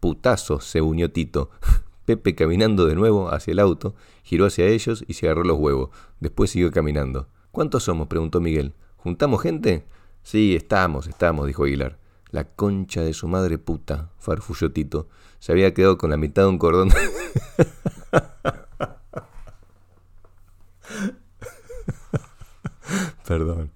Putazo, 0.00 0.60
se 0.60 0.80
unió 0.80 1.10
Tito. 1.10 1.50
Pepe 2.06 2.36
caminando 2.36 2.86
de 2.86 2.94
nuevo 2.94 3.32
hacia 3.32 3.50
el 3.50 3.58
auto, 3.58 3.96
giró 4.22 4.46
hacia 4.46 4.66
ellos 4.66 5.04
y 5.08 5.14
se 5.14 5.26
agarró 5.26 5.42
los 5.42 5.58
huevos. 5.58 5.90
Después 6.20 6.50
siguió 6.50 6.70
caminando. 6.70 7.28
¿Cuántos 7.56 7.84
somos? 7.84 8.06
preguntó 8.06 8.38
Miguel. 8.38 8.74
¿Juntamos 8.98 9.40
gente? 9.40 9.86
Sí, 10.22 10.54
estamos, 10.54 11.06
estamos, 11.06 11.46
dijo 11.46 11.64
Aguilar. 11.64 11.98
La 12.30 12.44
concha 12.44 13.00
de 13.00 13.14
su 13.14 13.28
madre 13.28 13.56
puta, 13.56 14.10
farfulló 14.18 14.72
Tito. 14.72 15.08
Se 15.38 15.52
había 15.52 15.72
quedado 15.72 15.96
con 15.96 16.10
la 16.10 16.18
mitad 16.18 16.42
de 16.42 16.48
un 16.48 16.58
cordón. 16.58 16.90
Perdón. 23.26 23.72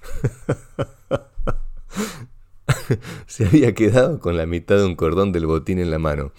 Se 3.27 3.47
había 3.47 3.75
quedado 3.75 4.21
con 4.21 4.37
la 4.37 4.45
mitad 4.45 4.77
de 4.77 4.85
un 4.85 4.95
cordón 4.95 5.33
del 5.33 5.47
botín 5.47 5.79
en 5.79 5.91
la 5.91 5.99
mano. 5.99 6.33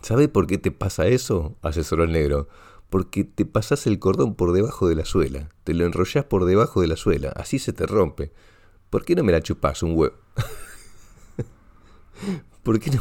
¿Sabe 0.00 0.28
por 0.28 0.46
qué 0.46 0.58
te 0.58 0.70
pasa 0.70 1.08
eso? 1.08 1.56
asesoró 1.60 2.04
el 2.04 2.12
negro. 2.12 2.46
Porque 2.90 3.24
te 3.24 3.44
pasas 3.44 3.86
el 3.86 3.98
cordón 3.98 4.34
por 4.34 4.52
debajo 4.52 4.88
de 4.88 4.94
la 4.94 5.04
suela. 5.04 5.48
Te 5.64 5.74
lo 5.74 5.84
enrollás 5.84 6.24
por 6.24 6.44
debajo 6.44 6.80
de 6.80 6.86
la 6.86 6.96
suela. 6.96 7.30
Así 7.30 7.58
se 7.58 7.72
te 7.72 7.86
rompe. 7.86 8.32
¿Por 8.90 9.04
qué 9.04 9.14
no 9.14 9.24
me 9.24 9.32
la 9.32 9.42
chupas 9.42 9.82
un 9.82 9.96
huevo? 9.96 10.14
¿Por 12.62 12.80
qué 12.80 12.90
no? 12.90 13.00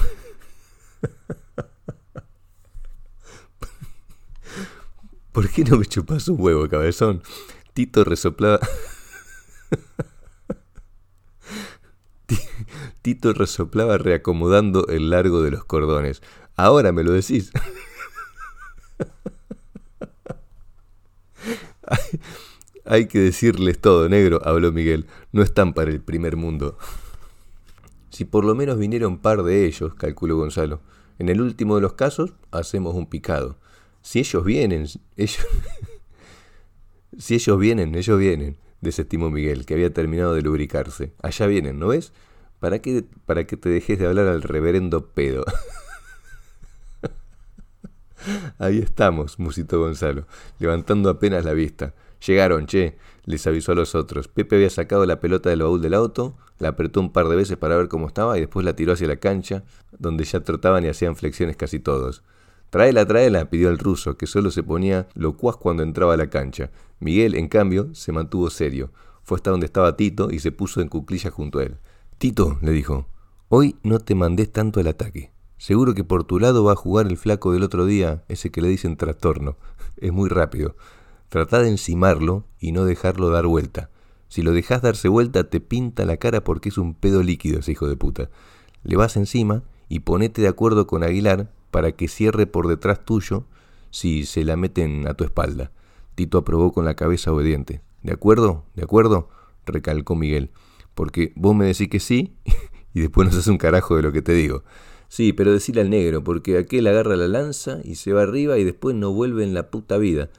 ¿Por 5.32 5.50
qué 5.50 5.64
no 5.66 5.78
me 5.78 5.86
chupas 5.90 6.28
un 6.30 6.40
huevo, 6.40 6.68
cabezón? 6.70 7.22
Tito 7.74 8.04
resoplaba. 8.06 8.60
Tito 13.02 13.34
resoplaba 13.34 13.98
reacomodando 13.98 14.88
el 14.88 15.10
largo 15.10 15.42
de 15.44 15.52
los 15.52 15.66
cordones. 15.66 16.22
Ahora 16.56 16.92
me 16.94 17.04
lo 17.04 17.12
decís. 17.12 17.52
Hay 22.86 23.08
que 23.08 23.20
decirles 23.20 23.80
todo, 23.80 24.08
negro, 24.10 24.42
habló 24.44 24.72
Miguel. 24.72 25.08
No 25.32 25.42
están 25.42 25.74
para 25.74 25.92
el 25.92 26.02
primer 26.02 26.36
mundo. 26.36 26.78
Si 28.10 28.26
por 28.26 28.46
lo 28.46 28.56
menos 28.56 28.78
viniera 28.78 29.08
un 29.08 29.18
par 29.18 29.44
de 29.44 29.66
ellos, 29.66 29.96
calculó 29.96 30.38
Gonzalo. 30.38 30.82
En 31.18 31.30
el 31.30 31.42
último 31.42 31.76
de 31.76 31.82
los 31.82 31.94
casos, 31.94 32.34
hacemos 32.52 32.96
un 32.96 33.08
picado. 33.08 33.58
Si 34.02 34.20
ellos 34.20 34.44
vienen, 34.44 34.88
ellos... 35.18 35.48
si 37.18 37.36
ellos 37.36 37.58
vienen, 37.58 37.96
ellos 37.96 38.20
vienen 38.20 38.58
desestimó 38.86 39.30
Miguel, 39.30 39.66
que 39.66 39.74
había 39.74 39.94
terminado 39.94 40.34
de 40.34 40.42
lubricarse. 40.42 41.12
Allá 41.22 41.48
vienen, 41.48 41.80
¿no 41.80 41.90
ves? 41.90 42.14
¿Para 42.60 42.80
qué, 42.80 43.04
para 43.26 43.46
que 43.46 43.58
te 43.58 43.68
dejes 43.68 44.00
de 44.00 44.08
hablar 44.08 44.28
al 44.28 44.42
reverendo 44.42 45.10
pedo? 45.10 45.44
Ahí 48.60 48.80
estamos, 48.80 49.40
musitó 49.40 49.80
Gonzalo, 49.80 50.28
levantando 50.60 51.10
apenas 51.10 51.46
la 51.46 51.54
vista. 51.54 51.94
Llegaron, 52.26 52.66
che, 52.66 52.98
les 53.26 53.46
avisó 53.48 53.74
a 53.74 53.76
los 53.76 53.96
otros. 53.96 54.28
Pepe 54.28 54.56
había 54.56 54.70
sacado 54.70 55.06
la 55.06 55.20
pelota 55.20 55.50
del 55.50 55.62
baúl 55.62 55.82
del 55.82 55.94
auto, 55.94 56.38
la 56.60 56.70
apretó 56.70 57.00
un 57.00 57.12
par 57.12 57.28
de 57.28 57.36
veces 57.36 57.58
para 57.58 57.76
ver 57.76 57.88
cómo 57.88 58.08
estaba 58.08 58.38
y 58.38 58.42
después 58.42 58.66
la 58.66 58.76
tiró 58.76 58.94
hacia 58.94 59.08
la 59.08 59.18
cancha, 59.18 59.64
donde 59.98 60.24
ya 60.24 60.40
trotaban 60.40 60.86
y 60.86 60.88
hacían 60.88 61.16
flexiones 61.16 61.58
casi 61.58 61.80
todos. 61.80 62.24
Traela, 62.70 63.06
traela, 63.06 63.50
pidió 63.50 63.70
el 63.70 63.78
ruso, 63.78 64.18
que 64.18 64.28
solo 64.28 64.52
se 64.52 64.64
ponía 64.64 65.08
locuaz 65.14 65.58
cuando 65.58 65.84
entraba 65.84 66.14
a 66.14 66.18
la 66.18 66.30
cancha. 66.30 66.72
Miguel, 67.00 67.36
en 67.36 67.48
cambio, 67.48 67.94
se 67.94 68.12
mantuvo 68.12 68.50
serio. 68.50 68.92
Fue 69.24 69.38
hasta 69.38 69.52
donde 69.52 69.66
estaba 69.66 69.96
Tito 69.96 70.30
y 70.32 70.40
se 70.40 70.52
puso 70.52 70.82
en 70.82 70.90
cuclillas 70.90 71.34
junto 71.34 71.60
a 71.60 71.64
él. 71.64 71.78
Tito, 72.18 72.58
le 72.62 72.72
dijo, 72.72 73.08
hoy 73.50 73.76
no 73.84 74.00
te 74.00 74.16
mandés 74.16 74.52
tanto 74.52 74.80
al 74.80 74.88
ataque. 74.88 75.35
Seguro 75.58 75.94
que 75.94 76.04
por 76.04 76.24
tu 76.24 76.40
lado 76.40 76.64
va 76.64 76.74
a 76.74 76.78
jugar 76.78 77.08
el 77.08 77.18
flaco 77.18 77.52
del 77.54 77.64
otro 77.64 77.86
día, 77.86 78.24
ese 78.28 78.52
que 78.52 78.62
le 78.62 78.68
dicen 78.68 78.98
trastorno. 78.98 79.58
Es 79.98 80.12
muy 80.12 80.30
rápido. 80.30 80.76
Trata 81.30 81.60
de 81.62 81.70
encimarlo 81.70 82.46
y 82.60 82.72
no 82.72 82.86
dejarlo 82.86 83.30
dar 83.30 83.48
vuelta. 83.48 83.90
Si 84.28 84.42
lo 84.42 84.52
dejas 84.52 84.82
darse 84.82 85.08
vuelta, 85.08 85.50
te 85.50 85.60
pinta 85.60 86.06
la 86.06 86.18
cara 86.18 86.44
porque 86.44 86.70
es 86.70 86.78
un 86.78 86.94
pedo 86.94 87.24
líquido 87.24 87.60
ese 87.60 87.72
hijo 87.72 87.88
de 87.88 87.96
puta. 87.96 88.30
Le 88.84 88.98
vas 88.98 89.16
encima 89.16 89.64
y 89.88 90.00
ponete 90.00 90.42
de 90.42 90.48
acuerdo 90.48 90.88
con 90.88 91.04
Aguilar 91.04 91.52
para 91.72 91.94
que 91.94 92.08
cierre 92.08 92.48
por 92.48 92.68
detrás 92.68 93.04
tuyo 93.06 93.46
si 93.92 94.26
se 94.26 94.44
la 94.44 94.56
meten 94.56 95.08
a 95.08 95.14
tu 95.14 95.24
espalda. 95.24 95.72
Tito 96.16 96.38
aprobó 96.38 96.72
con 96.74 96.86
la 96.86 96.96
cabeza 96.96 97.32
obediente. 97.32 97.82
¿De 98.04 98.14
acuerdo? 98.14 98.66
¿De 98.76 98.84
acuerdo? 98.84 99.30
recalcó 99.66 100.16
Miguel. 100.16 100.52
Porque 100.94 101.34
vos 101.36 101.56
me 101.56 101.66
decís 101.66 101.90
que 101.90 102.00
sí 102.00 102.36
y 102.94 103.02
después 103.02 103.28
no 103.28 103.32
haces 103.32 103.48
un 103.48 103.58
carajo 103.58 103.96
de 103.96 104.04
lo 104.04 104.12
que 104.12 104.22
te 104.22 104.34
digo. 104.34 104.64
Sí, 105.16 105.32
pero 105.32 105.54
decile 105.54 105.80
al 105.80 105.90
negro, 105.90 106.26
porque 106.26 106.58
aquel 106.58 106.88
agarra 106.88 107.16
la 107.16 107.30
lanza 107.30 107.80
y 107.86 107.96
se 107.96 108.12
va 108.12 108.24
arriba 108.24 108.58
y 108.58 108.66
después 108.66 108.96
no 108.98 109.14
vuelve 109.14 109.46
en 109.46 109.54
la 109.54 109.72
puta 109.72 109.98
vida. 109.98 110.30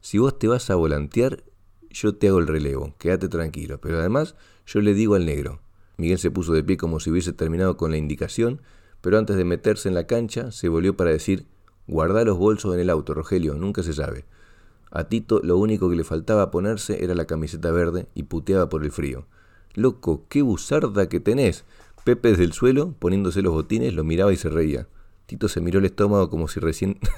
Si 0.00 0.18
vos 0.18 0.38
te 0.38 0.46
vas 0.46 0.70
a 0.70 0.76
volantear, 0.76 1.42
yo 1.90 2.14
te 2.14 2.28
hago 2.28 2.38
el 2.38 2.46
relevo, 2.46 2.94
quédate 2.98 3.28
tranquilo. 3.28 3.80
Pero 3.80 3.98
además, 3.98 4.36
yo 4.66 4.80
le 4.82 4.94
digo 4.94 5.16
al 5.16 5.26
negro. 5.26 5.60
Miguel 5.96 6.18
se 6.18 6.30
puso 6.30 6.52
de 6.52 6.62
pie 6.62 6.76
como 6.76 7.00
si 7.00 7.10
hubiese 7.10 7.32
terminado 7.32 7.76
con 7.76 7.90
la 7.90 7.96
indicación 7.96 8.60
pero 9.00 9.18
antes 9.18 9.36
de 9.36 9.44
meterse 9.44 9.88
en 9.88 9.94
la 9.94 10.06
cancha 10.06 10.50
se 10.52 10.68
volvió 10.68 10.96
para 10.96 11.10
decir, 11.10 11.46
guarda 11.86 12.24
los 12.24 12.38
bolsos 12.38 12.74
en 12.74 12.80
el 12.80 12.90
auto, 12.90 13.14
Rogelio, 13.14 13.54
nunca 13.54 13.82
se 13.82 13.92
sabe. 13.92 14.24
A 14.90 15.04
Tito 15.04 15.40
lo 15.42 15.56
único 15.56 15.88
que 15.88 15.96
le 15.96 16.04
faltaba 16.04 16.50
ponerse 16.50 17.02
era 17.02 17.14
la 17.14 17.24
camiseta 17.24 17.70
verde 17.70 18.08
y 18.14 18.24
puteaba 18.24 18.68
por 18.68 18.84
el 18.84 18.90
frío. 18.90 19.26
Loco, 19.74 20.26
qué 20.28 20.42
buzarda 20.42 21.08
que 21.08 21.20
tenés. 21.20 21.64
Pepe 22.04 22.30
desde 22.30 22.44
el 22.44 22.52
suelo, 22.52 22.94
poniéndose 22.98 23.42
los 23.42 23.52
botines, 23.52 23.94
lo 23.94 24.04
miraba 24.04 24.32
y 24.32 24.36
se 24.36 24.48
reía. 24.48 24.88
Tito 25.26 25.48
se 25.48 25.60
miró 25.60 25.78
el 25.78 25.84
estómago 25.84 26.30
como 26.30 26.48
si 26.48 26.60
recién... 26.60 26.98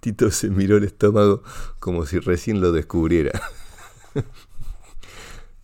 Tito 0.00 0.30
se 0.30 0.50
miró 0.50 0.78
el 0.78 0.84
estómago 0.84 1.42
como 1.78 2.06
si 2.06 2.18
recién 2.18 2.60
lo 2.60 2.72
descubriera. 2.72 3.40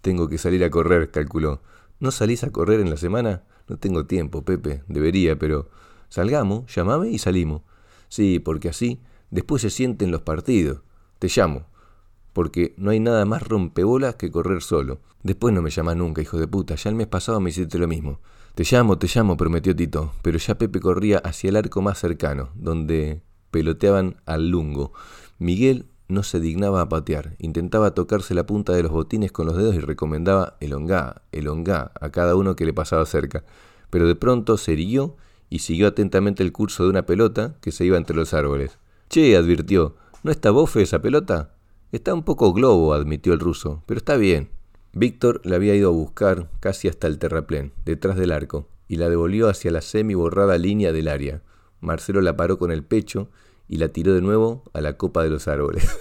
Tengo 0.02 0.28
que 0.28 0.38
salir 0.38 0.62
a 0.62 0.71
correr, 0.71 1.11
calculó. 1.11 1.62
¿No 1.99 2.11
salís 2.11 2.45
a 2.45 2.50
correr 2.50 2.80
en 2.80 2.90
la 2.90 2.97
semana? 2.97 3.42
No 3.68 3.78
tengo 3.78 4.06
tiempo, 4.06 4.45
Pepe, 4.45 4.83
debería, 4.87 5.37
pero 5.38 5.71
salgamos, 6.09 6.73
llamame 6.73 7.09
y 7.09 7.18
salimos. 7.18 7.62
Sí, 8.09 8.38
porque 8.38 8.68
así 8.68 9.00
después 9.30 9.62
se 9.62 9.71
sienten 9.71 10.11
los 10.11 10.23
partidos. 10.23 10.83
Te 11.18 11.28
llamo, 11.28 11.66
porque 12.37 12.75
no 12.76 12.90
hay 12.90 13.00
nada 13.00 13.25
más 13.25 13.49
rompebolas 13.49 14.16
que 14.16 14.31
correr 14.31 14.61
solo. 14.61 15.00
Después 15.23 15.55
no 15.55 15.62
me 15.62 15.71
llamas 15.71 15.97
nunca, 15.97 16.21
hijo 16.21 16.38
de 16.38 16.47
puta, 16.47 16.75
ya 16.75 16.90
el 16.90 16.95
mes 16.95 17.07
pasado 17.07 17.40
me 17.40 17.49
hiciste 17.49 17.78
lo 17.78 17.88
mismo. 17.88 18.21
Te 18.55 18.62
llamo, 18.71 18.99
te 18.99 19.07
llamo, 19.07 19.38
prometió 19.38 19.75
Tito, 19.75 20.12
pero 20.21 20.37
ya 20.37 20.59
Pepe 20.59 20.78
corría 20.78 21.16
hacia 21.16 21.49
el 21.49 21.57
arco 21.57 21.81
más 21.81 21.99
cercano, 21.99 22.50
donde 22.55 23.23
peloteaban 23.50 24.16
al 24.26 24.50
lungo. 24.50 24.93
Miguel 25.38 25.87
no 26.09 26.23
se 26.23 26.38
dignaba 26.38 26.83
a 26.83 26.90
patear, 26.90 27.37
intentaba 27.38 27.95
tocarse 27.95 28.35
la 28.35 28.45
punta 28.45 28.75
de 28.75 28.83
los 28.83 28.93
botines 28.93 29.33
con 29.33 29.47
los 29.47 29.57
dedos 29.57 29.75
y 29.75 29.81
recomendaba 29.81 30.59
el 30.61 30.75
ongá, 30.75 31.23
el 31.33 31.49
ongá 31.49 31.90
a 31.99 32.11
cada 32.11 32.37
uno 32.37 32.55
que 32.55 32.66
le 32.66 32.75
pasaba 32.75 33.07
cerca, 33.07 33.45
pero 33.88 34.07
de 34.07 34.14
pronto 34.14 34.59
se 34.59 34.73
irguió 34.75 35.16
y 35.49 35.61
siguió 35.61 35.87
atentamente 35.87 36.43
el 36.43 36.52
curso 36.52 36.83
de 36.83 36.90
una 36.90 37.07
pelota 37.07 37.55
que 37.62 37.73
se 37.73 37.87
iba 37.87 37.97
entre 37.97 38.14
los 38.14 38.35
árboles. 38.35 38.76
Che, 39.09 39.35
advirtió, 39.38 39.97
¿no 40.23 40.31
está 40.31 40.50
bofe 40.50 40.83
esa 40.83 41.00
pelota? 41.00 41.56
Está 41.93 42.12
un 42.14 42.25
poco 42.25 42.52
globo, 42.52 42.95
admitió 42.95 43.33
el 43.33 43.38
ruso, 43.38 43.85
pero 43.87 43.99
está 43.99 44.16
bien. 44.16 44.50
Víctor 44.93 45.40
la 45.45 45.57
había 45.57 45.75
ido 45.75 45.88
a 45.90 45.93
buscar 45.93 46.50
casi 46.59 46.88
hasta 46.88 47.07
el 47.07 47.19
terraplén, 47.19 47.73
detrás 47.85 48.16
del 48.16 48.33
arco, 48.33 48.69
y 48.88 48.97
la 48.97 49.09
devolvió 49.09 49.49
hacia 49.49 49.71
la 49.71 49.81
semi 49.81 50.14
borrada 50.14 50.59
línea 50.59 50.93
del 50.93 51.07
área. 51.07 51.43
Marcelo 51.81 52.21
la 52.21 52.37
paró 52.37 52.59
con 52.59 52.73
el 52.73 52.83
pecho 52.83 53.31
y 53.69 53.76
la 53.76 53.88
tiró 53.88 54.14
de 54.14 54.21
nuevo 54.21 54.64
a 54.73 54.81
la 54.81 54.97
copa 54.97 55.23
de 55.23 55.31
los 55.31 55.47
árboles. 55.49 55.88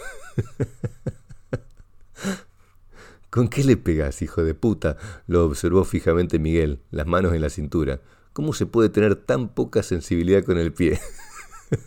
¿Con 3.29 3.47
qué 3.49 3.63
le 3.63 3.77
pegas, 3.77 4.21
hijo 4.21 4.43
de 4.43 4.53
puta? 4.55 4.97
lo 5.27 5.45
observó 5.45 5.83
fijamente 5.83 6.39
Miguel, 6.39 6.81
las 6.89 7.05
manos 7.05 7.33
en 7.33 7.41
la 7.41 7.49
cintura. 7.49 8.01
¿Cómo 8.33 8.53
se 8.53 8.65
puede 8.65 8.89
tener 8.89 9.15
tan 9.15 9.49
poca 9.49 9.83
sensibilidad 9.83 10.43
con 10.43 10.57
el 10.57 10.73
pie? 10.73 10.99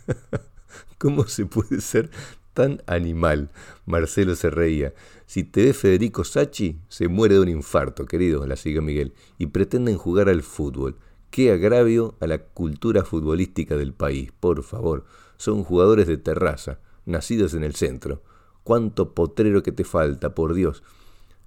¿Cómo 0.99 1.27
se 1.27 1.45
puede 1.45 1.81
ser 1.81 2.11
tan 2.53 2.81
animal? 2.87 3.49
Marcelo 3.85 4.35
se 4.35 4.49
reía. 4.49 4.93
Si 5.25 5.43
te 5.43 5.65
ve 5.65 5.73
Federico 5.73 6.23
Sachi, 6.23 6.79
se 6.87 7.07
muere 7.07 7.35
de 7.35 7.41
un 7.41 7.49
infarto, 7.49 8.05
querido, 8.05 8.45
la 8.47 8.55
siguió 8.55 8.81
Miguel, 8.81 9.13
y 9.37 9.47
pretenden 9.47 9.97
jugar 9.97 10.29
al 10.29 10.43
fútbol. 10.43 10.97
Qué 11.29 11.51
agravio 11.51 12.15
a 12.19 12.27
la 12.27 12.39
cultura 12.39 13.03
futbolística 13.03 13.75
del 13.77 13.93
país, 13.93 14.31
por 14.39 14.63
favor 14.63 15.05
son 15.39 15.63
jugadores 15.63 16.05
de 16.05 16.17
terraza, 16.17 16.79
nacidos 17.05 17.53
en 17.53 17.63
el 17.63 17.73
centro. 17.73 18.21
Cuánto 18.63 19.15
potrero 19.15 19.63
que 19.63 19.71
te 19.71 19.85
falta, 19.85 20.35
por 20.35 20.53
Dios. 20.53 20.83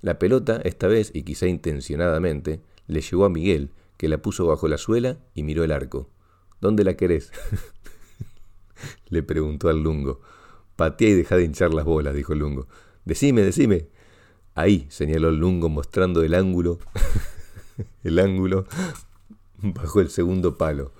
La 0.00 0.18
pelota, 0.18 0.60
esta 0.64 0.88
vez, 0.88 1.10
y 1.14 1.22
quizá 1.22 1.46
intencionadamente, 1.46 2.62
le 2.86 3.02
llegó 3.02 3.26
a 3.26 3.28
Miguel, 3.28 3.70
que 3.98 4.08
la 4.08 4.18
puso 4.18 4.46
bajo 4.46 4.66
la 4.66 4.78
suela 4.78 5.18
y 5.34 5.42
miró 5.42 5.62
el 5.62 5.72
arco. 5.72 6.08
¿Dónde 6.60 6.84
la 6.84 6.94
querés? 6.94 7.30
le 9.10 9.22
preguntó 9.22 9.68
al 9.68 9.82
lungo. 9.82 10.22
Patea 10.76 11.10
y 11.10 11.14
deja 11.14 11.36
de 11.36 11.44
hinchar 11.44 11.74
las 11.74 11.84
bolas, 11.84 12.14
dijo 12.14 12.34
lungo. 12.34 12.66
Decime, 13.04 13.42
decime. 13.42 13.88
Ahí, 14.54 14.86
señaló 14.90 15.30
lungo 15.30 15.68
mostrando 15.68 16.22
el 16.22 16.34
ángulo, 16.34 16.78
el 18.04 18.18
ángulo 18.18 18.66
bajo 19.62 20.00
el 20.00 20.10
segundo 20.10 20.58
palo. 20.58 20.92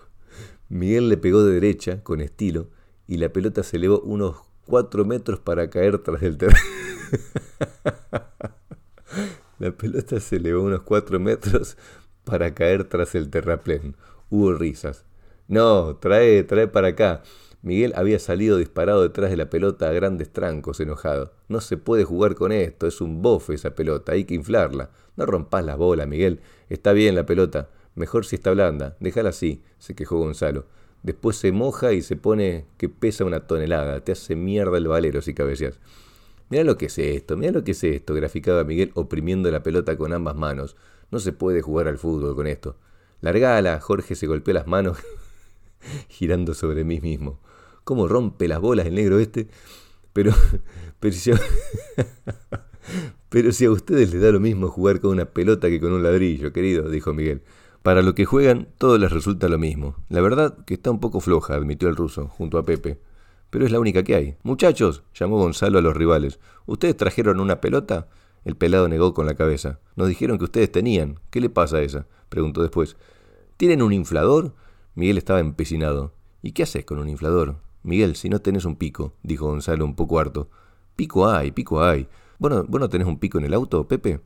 Miguel 0.69 1.09
le 1.09 1.19
pegó 1.19 1.45
de 1.45 1.55
derecha, 1.55 2.03
con 2.03 2.21
estilo, 2.21 2.69
y 3.07 3.19
la 3.19 3.31
pelota 3.31 3.63
se 3.63 3.77
elevó 3.77 4.01
unos 4.01 4.37
cuatro 4.65 5.05
metros 5.05 5.39
para 5.39 5.69
caer 5.69 5.99
tras 5.99 6.23
el 6.23 6.39
terreno. 6.39 6.59
la 9.59 9.71
pelota 9.73 10.19
se 10.19 10.37
elevó 10.37 10.63
unos 10.63 10.83
cuatro 10.83 11.21
metros 11.21 11.77
para 12.25 12.55
caer 12.55 12.85
tras 12.85 13.15
el 13.15 13.29
terraplén. 13.29 13.97
Hubo 14.31 14.55
risas. 14.55 15.05
No, 15.49 15.97
trae, 15.97 16.43
trae 16.45 16.69
para 16.69 16.89
acá. 16.89 17.23
Miguel 17.63 17.93
había 17.95 18.19
salido 18.19 18.59
disparado 18.59 19.03
detrás 19.03 19.31
de 19.31 19.37
la 19.37 19.49
pelota 19.49 19.89
a 19.89 19.93
grandes 19.93 20.33
trancos, 20.33 20.81
enojado. 20.81 21.33
No 21.49 21.61
se 21.61 21.77
puede 21.77 22.03
jugar 22.03 22.35
con 22.35 22.51
esto, 22.51 22.89
es 22.89 23.01
un 23.01 23.23
bofe 23.23 23.55
esa 23.55 23.77
pelota, 23.77 24.13
hay 24.13 24.25
que 24.25 24.35
inflarla. 24.35 24.91
No 25.17 25.27
rompas 25.27 25.65
la 25.65 25.77
bola, 25.77 26.05
Miguel. 26.05 26.41
Está 26.69 26.93
bien 26.93 27.15
la 27.15 27.25
pelota. 27.25 27.69
Mejor 27.95 28.27
si 28.27 28.35
está 28.37 28.51
blanda. 28.51 28.97
Déjala 28.99 29.29
así, 29.29 29.63
se 29.79 29.95
quejó 29.95 30.19
Gonzalo. 30.19 30.67
Después 31.05 31.37
se 31.37 31.53
moja 31.53 31.93
y 31.93 32.03
se 32.03 32.17
pone 32.17 32.67
que 32.79 32.89
pesa 32.89 33.25
una 33.25 33.47
tonelada. 33.47 34.01
Te 34.01 34.13
hace 34.13 34.35
mierda 34.35 34.77
el 34.77 34.89
valero 34.89 35.23
si 35.23 35.33
cabeceas. 35.33 35.79
Mira 36.49 36.65
lo 36.65 36.77
que 36.77 36.87
es 36.87 36.99
esto, 36.99 37.37
mira 37.37 37.53
lo 37.53 37.63
que 37.63 37.71
es 37.71 37.85
esto, 37.85 38.13
graficaba 38.13 38.65
Miguel 38.65 38.91
oprimiendo 38.95 39.51
la 39.51 39.63
pelota 39.63 39.97
con 39.97 40.13
ambas 40.13 40.35
manos. 40.35 40.77
No 41.13 41.21
se 41.21 41.33
puede 41.33 41.63
jugar 41.63 41.87
al 41.87 41.99
fútbol 41.99 42.35
con 42.35 42.49
esto. 42.49 42.77
Largala, 43.21 43.81
Jorge 43.81 44.17
se 44.17 44.27
golpeó 44.27 44.53
las 44.53 44.67
manos 44.67 44.99
girando 46.09 46.55
sobre 46.55 46.83
mí 46.83 47.01
mismo 47.01 47.39
cómo 47.85 48.09
rompe 48.09 48.49
las 48.49 48.61
bolas 48.61 48.87
el 48.87 48.95
negro 48.95 49.19
este. 49.19 49.49
Pero, 50.13 50.33
pero, 51.01 51.15
si 51.15 51.33
a, 51.33 51.41
si 53.53 53.65
a 53.65 53.71
ustedes 53.71 54.13
les 54.13 54.23
da 54.23 54.31
lo 54.31 54.41
mismo 54.41 54.69
jugar 54.69 55.01
con 55.01 55.11
una 55.11 55.27
pelota 55.27 55.69
que 55.69 55.81
con 55.81 55.93
un 55.93 56.03
ladrillo, 56.03 56.53
querido, 56.53 56.89
dijo 56.89 57.13
Miguel. 57.13 57.43
Para 57.83 58.03
lo 58.03 58.15
que 58.15 58.25
juegan, 58.25 58.69
todo 58.79 58.97
les 58.97 59.11
resulta 59.11 59.49
lo 59.49 59.59
mismo. 59.59 59.97
La 60.09 60.21
verdad 60.21 60.65
que 60.65 60.75
está 60.75 60.91
un 60.91 61.01
poco 61.01 61.21
floja, 61.21 61.55
admitió 61.55 61.89
el 61.89 61.97
ruso, 61.97 62.29
junto 62.29 62.59
a 62.59 62.65
Pepe. 62.65 63.01
Pero 63.51 63.67
es 63.67 63.73
la 63.73 63.81
única 63.81 64.05
que 64.05 64.15
hay. 64.15 64.37
Muchachos, 64.45 65.03
llamó 65.15 65.39
Gonzalo 65.39 65.79
a 65.79 65.83
los 65.83 65.97
rivales. 65.97 66.39
¿Ustedes 66.65 66.97
trajeron 66.97 67.41
una 67.41 67.61
pelota? 67.61 68.09
El 68.45 68.57
pelado 68.57 68.89
negó 68.89 69.15
con 69.15 69.27
la 69.27 69.35
cabeza. 69.35 69.81
Nos 69.97 70.09
dijeron 70.09 70.39
que 70.39 70.45
ustedes 70.45 70.71
tenían. 70.71 71.19
¿Qué 71.31 71.41
le 71.41 71.51
pasa 71.51 71.79
a 71.79 71.83
esa? 71.83 72.07
preguntó 72.29 72.63
después. 72.63 72.97
¿Tienen 73.57 73.83
un 73.83 73.93
inflador? 73.93 74.55
Miguel 74.95 75.19
estaba 75.19 75.41
empecinado. 75.41 76.15
¿Y 76.41 76.53
qué 76.53 76.63
haces 76.63 76.85
con 76.85 76.99
un 76.99 77.09
inflador? 77.09 77.57
Miguel, 77.83 78.17
si 78.17 78.29
no 78.29 78.41
tenés 78.41 78.65
un 78.65 78.77
pico, 78.77 79.15
dijo 79.23 79.47
Gonzalo 79.47 79.85
un 79.85 79.97
poco 79.97 80.19
harto. 80.19 80.49
Pico 80.97 81.29
hay, 81.29 81.51
pico 81.51 81.83
hay. 81.83 82.09
Bueno, 82.39 82.65
¿vos 82.69 82.81
no 82.81 82.89
tenés 82.89 83.07
un 83.07 83.19
pico 83.19 83.39
en 83.39 83.45
el 83.45 83.55
auto, 83.55 83.89
Pepe? 83.89 84.21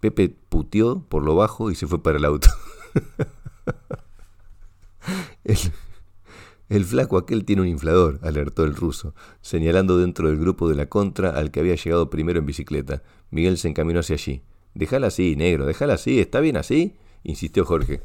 Pepe 0.00 0.28
puteó 0.28 1.00
por 1.08 1.22
lo 1.22 1.34
bajo 1.34 1.70
y 1.70 1.74
se 1.74 1.86
fue 1.86 2.02
para 2.02 2.18
el 2.18 2.24
auto. 2.24 2.48
el, 6.68 6.84
flaco 6.84 7.18
aquel 7.18 7.44
tiene 7.44 7.62
un 7.62 7.68
inflador, 7.68 8.20
alertó 8.22 8.64
el 8.64 8.74
ruso, 8.74 9.14
señalando 9.40 9.98
dentro 9.98 10.28
del 10.28 10.38
grupo 10.38 10.68
de 10.68 10.76
la 10.76 10.86
contra 10.86 11.30
al 11.30 11.50
que 11.50 11.60
había 11.60 11.74
llegado 11.74 12.10
primero 12.10 12.38
en 12.38 12.46
bicicleta. 12.46 13.02
Miguel 13.30 13.58
se 13.58 13.68
encaminó 13.68 14.00
hacia 14.00 14.14
allí. 14.14 14.42
Déjala 14.74 15.08
así, 15.08 15.34
negro, 15.34 15.66
déjala 15.66 15.94
así, 15.94 16.20
¿está 16.20 16.40
bien 16.40 16.56
así? 16.56 16.96
insistió 17.24 17.64
Jorge. 17.64 18.02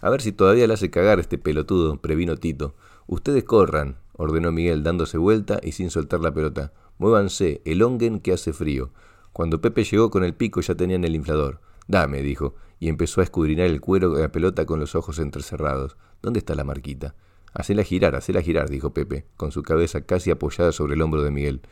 A 0.00 0.10
ver 0.10 0.22
si 0.22 0.32
todavía 0.32 0.66
le 0.66 0.74
hace 0.74 0.90
cagar 0.90 1.20
este 1.20 1.38
pelotudo, 1.38 2.00
previno 2.00 2.36
Tito. 2.36 2.74
Ustedes 3.06 3.44
corran, 3.44 3.96
ordenó 4.14 4.52
Miguel 4.52 4.82
dándose 4.82 5.18
vuelta 5.18 5.60
y 5.62 5.72
sin 5.72 5.90
soltar 5.90 6.20
la 6.20 6.32
pelota. 6.32 6.72
Muévanse, 6.98 7.60
elonguen 7.64 8.20
que 8.20 8.32
hace 8.32 8.52
frío. 8.52 8.90
Cuando 9.32 9.60
Pepe 9.60 9.84
llegó 9.84 10.10
con 10.10 10.24
el 10.24 10.34
pico 10.34 10.60
ya 10.60 10.74
tenían 10.74 11.04
el 11.04 11.14
inflador. 11.14 11.60
Dame, 11.86 12.22
dijo, 12.22 12.54
y 12.78 12.88
empezó 12.88 13.20
a 13.20 13.24
escudriñar 13.24 13.66
el 13.66 13.80
cuero 13.80 14.10
de 14.10 14.22
la 14.22 14.32
pelota 14.32 14.64
con 14.64 14.80
los 14.80 14.94
ojos 14.94 15.18
entrecerrados. 15.18 15.96
¿Dónde 16.22 16.38
está 16.38 16.54
la 16.54 16.64
marquita? 16.64 17.14
Hacela 17.52 17.84
girar, 17.84 18.14
hacela 18.14 18.42
girar, 18.42 18.68
dijo 18.68 18.92
Pepe, 18.92 19.26
con 19.36 19.52
su 19.52 19.62
cabeza 19.62 20.00
casi 20.02 20.30
apoyada 20.30 20.72
sobre 20.72 20.94
el 20.94 21.02
hombro 21.02 21.22
de 21.22 21.30
Miguel. 21.30 21.62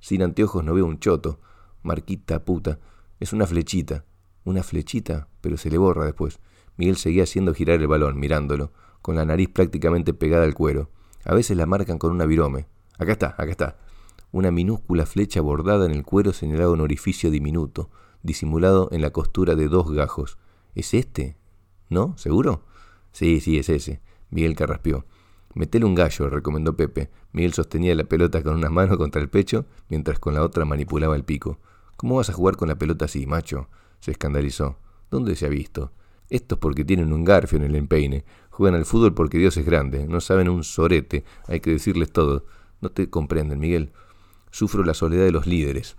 Sin 0.00 0.22
anteojos 0.22 0.64
no 0.64 0.74
veo 0.74 0.84
un 0.84 0.98
choto. 0.98 1.40
Marquita 1.82 2.44
puta. 2.44 2.78
Es 3.20 3.32
una 3.32 3.46
flechita. 3.46 4.04
Una 4.44 4.62
flechita, 4.62 5.28
pero 5.40 5.56
se 5.56 5.70
le 5.70 5.78
borra 5.78 6.04
después. 6.04 6.40
Miguel 6.76 6.96
seguía 6.96 7.22
haciendo 7.22 7.54
girar 7.54 7.80
el 7.80 7.86
balón, 7.86 8.18
mirándolo, 8.18 8.72
con 9.00 9.16
la 9.16 9.24
nariz 9.24 9.48
prácticamente 9.48 10.12
pegada 10.14 10.44
al 10.44 10.54
cuero. 10.54 10.90
A 11.24 11.34
veces 11.34 11.56
la 11.56 11.66
marcan 11.66 11.98
con 11.98 12.12
una 12.12 12.26
virome. 12.26 12.66
Acá 12.98 13.12
está, 13.12 13.28
acá 13.38 13.50
está. 13.50 13.78
Una 14.32 14.50
minúscula 14.50 15.06
flecha 15.06 15.40
bordada 15.40 15.86
en 15.86 15.92
el 15.92 16.04
cuero 16.04 16.32
señalaba 16.32 16.72
un 16.72 16.80
orificio 16.80 17.30
diminuto, 17.30 17.90
disimulado 18.22 18.88
en 18.92 19.02
la 19.02 19.10
costura 19.10 19.54
de 19.54 19.68
dos 19.68 19.92
gajos. 19.92 20.38
¿Es 20.74 20.94
este? 20.94 21.36
¿No? 21.90 22.16
¿Seguro? 22.16 22.64
Sí, 23.12 23.40
sí, 23.40 23.58
es 23.58 23.68
ese. 23.68 24.00
Miguel 24.30 24.56
carraspeó. 24.56 25.04
Metele 25.54 25.84
un 25.84 25.94
gallo, 25.94 26.30
recomendó 26.30 26.76
Pepe. 26.76 27.10
Miguel 27.32 27.52
sostenía 27.52 27.94
la 27.94 28.04
pelota 28.04 28.42
con 28.42 28.54
una 28.54 28.70
mano 28.70 28.96
contra 28.96 29.20
el 29.20 29.28
pecho, 29.28 29.66
mientras 29.88 30.18
con 30.18 30.32
la 30.34 30.42
otra 30.42 30.64
manipulaba 30.64 31.14
el 31.14 31.24
pico. 31.24 31.58
¿Cómo 31.96 32.16
vas 32.16 32.30
a 32.30 32.32
jugar 32.32 32.56
con 32.56 32.68
la 32.68 32.76
pelota 32.76 33.04
así, 33.04 33.26
macho? 33.26 33.68
se 34.00 34.10
escandalizó. 34.10 34.78
¿Dónde 35.10 35.36
se 35.36 35.46
ha 35.46 35.48
visto? 35.50 35.92
Esto 36.30 36.54
es 36.54 36.58
porque 36.58 36.84
tienen 36.84 37.12
un 37.12 37.24
garfio 37.24 37.58
en 37.58 37.64
el 37.64 37.76
empeine. 37.76 38.24
Juegan 38.52 38.78
al 38.78 38.84
fútbol 38.84 39.14
porque 39.14 39.38
Dios 39.38 39.56
es 39.56 39.64
grande. 39.64 40.06
No 40.06 40.20
saben 40.20 40.48
un 40.48 40.62
sorete. 40.62 41.24
Hay 41.48 41.60
que 41.60 41.70
decirles 41.70 42.12
todo. 42.12 42.44
No 42.80 42.90
te 42.90 43.08
comprenden, 43.08 43.58
Miguel. 43.58 43.92
Sufro 44.50 44.84
la 44.84 44.94
soledad 44.94 45.24
de 45.24 45.32
los 45.32 45.46
líderes. 45.46 45.96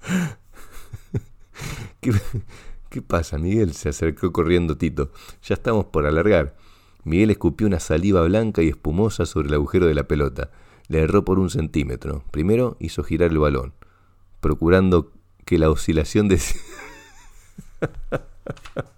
¿Qué, 2.00 2.12
¿Qué 2.88 3.02
pasa, 3.02 3.36
Miguel? 3.36 3.74
Se 3.74 3.90
acercó 3.90 4.32
corriendo 4.32 4.78
Tito. 4.78 5.12
Ya 5.42 5.54
estamos 5.54 5.86
por 5.86 6.06
alargar. 6.06 6.56
Miguel 7.04 7.30
escupió 7.30 7.66
una 7.66 7.78
saliva 7.78 8.22
blanca 8.22 8.62
y 8.62 8.68
espumosa 8.68 9.26
sobre 9.26 9.48
el 9.48 9.54
agujero 9.54 9.86
de 9.86 9.94
la 9.94 10.08
pelota. 10.08 10.50
Le 10.88 11.00
erró 11.00 11.24
por 11.24 11.38
un 11.38 11.50
centímetro. 11.50 12.24
Primero 12.30 12.78
hizo 12.80 13.04
girar 13.04 13.30
el 13.30 13.38
balón, 13.38 13.74
procurando 14.40 15.12
que 15.44 15.58
la 15.58 15.68
oscilación 15.68 16.28
de... 16.28 16.40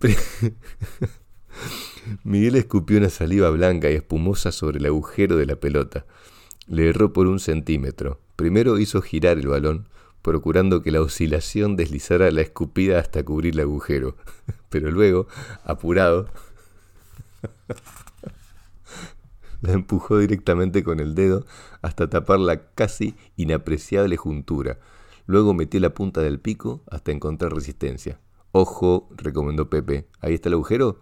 Miguel 2.24 2.56
escupió 2.56 2.98
una 2.98 3.10
saliva 3.10 3.50
blanca 3.50 3.90
y 3.90 3.94
espumosa 3.94 4.52
sobre 4.52 4.78
el 4.78 4.86
agujero 4.86 5.36
de 5.36 5.46
la 5.46 5.56
pelota. 5.56 6.06
Le 6.66 6.88
erró 6.88 7.12
por 7.12 7.26
un 7.26 7.40
centímetro. 7.40 8.20
Primero 8.36 8.78
hizo 8.78 9.02
girar 9.02 9.38
el 9.38 9.48
balón, 9.48 9.88
procurando 10.22 10.82
que 10.82 10.90
la 10.90 11.00
oscilación 11.00 11.76
deslizara 11.76 12.30
la 12.30 12.42
escupida 12.42 12.98
hasta 12.98 13.24
cubrir 13.24 13.54
el 13.54 13.60
agujero. 13.60 14.16
Pero 14.68 14.90
luego, 14.90 15.26
apurado, 15.64 16.28
la 19.60 19.72
empujó 19.72 20.18
directamente 20.18 20.84
con 20.84 21.00
el 21.00 21.14
dedo 21.14 21.44
hasta 21.82 22.08
tapar 22.08 22.38
la 22.38 22.70
casi 22.72 23.14
inapreciable 23.36 24.16
juntura. 24.16 24.78
Luego 25.28 25.52
metió 25.52 25.78
la 25.78 25.92
punta 25.92 26.22
del 26.22 26.40
pico 26.40 26.82
hasta 26.90 27.12
encontrar 27.12 27.52
resistencia. 27.52 28.18
Ojo, 28.50 29.10
recomendó 29.14 29.68
Pepe. 29.68 30.08
¿Ahí 30.20 30.32
está 30.32 30.48
el 30.48 30.54
agujero? 30.54 31.00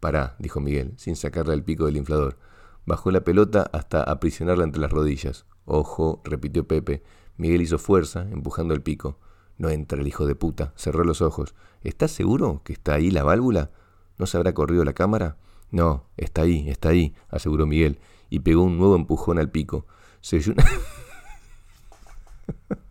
Pará, 0.00 0.34
dijo 0.38 0.60
Miguel, 0.60 0.94
sin 0.96 1.14
sacarle 1.14 1.52
el 1.52 1.62
pico 1.62 1.84
del 1.84 1.98
inflador. 1.98 2.38
Bajó 2.86 3.10
la 3.10 3.20
pelota 3.20 3.68
hasta 3.74 4.02
aprisionarla 4.02 4.64
entre 4.64 4.80
las 4.80 4.90
rodillas. 4.90 5.44
Ojo, 5.66 6.22
repitió 6.24 6.66
Pepe. 6.66 7.02
Miguel 7.36 7.60
hizo 7.60 7.78
fuerza, 7.78 8.26
empujando 8.32 8.72
el 8.72 8.80
pico. 8.80 9.18
No 9.58 9.68
entra 9.68 10.00
el 10.00 10.08
hijo 10.08 10.26
de 10.26 10.34
puta. 10.34 10.72
Cerró 10.74 11.04
los 11.04 11.20
ojos. 11.20 11.54
¿Estás 11.82 12.12
seguro 12.12 12.62
que 12.64 12.72
está 12.72 12.94
ahí 12.94 13.10
la 13.10 13.24
válvula? 13.24 13.72
¿No 14.16 14.24
se 14.24 14.38
habrá 14.38 14.54
corrido 14.54 14.86
la 14.86 14.94
cámara? 14.94 15.36
No, 15.70 16.06
está 16.16 16.42
ahí, 16.42 16.70
está 16.70 16.88
ahí, 16.88 17.14
aseguró 17.28 17.66
Miguel, 17.66 17.98
y 18.30 18.38
pegó 18.38 18.62
un 18.62 18.78
nuevo 18.78 18.96
empujón 18.96 19.38
al 19.38 19.50
pico. 19.50 19.84
Se 20.22 20.36
oyó 20.36 20.52
una... 20.52 20.64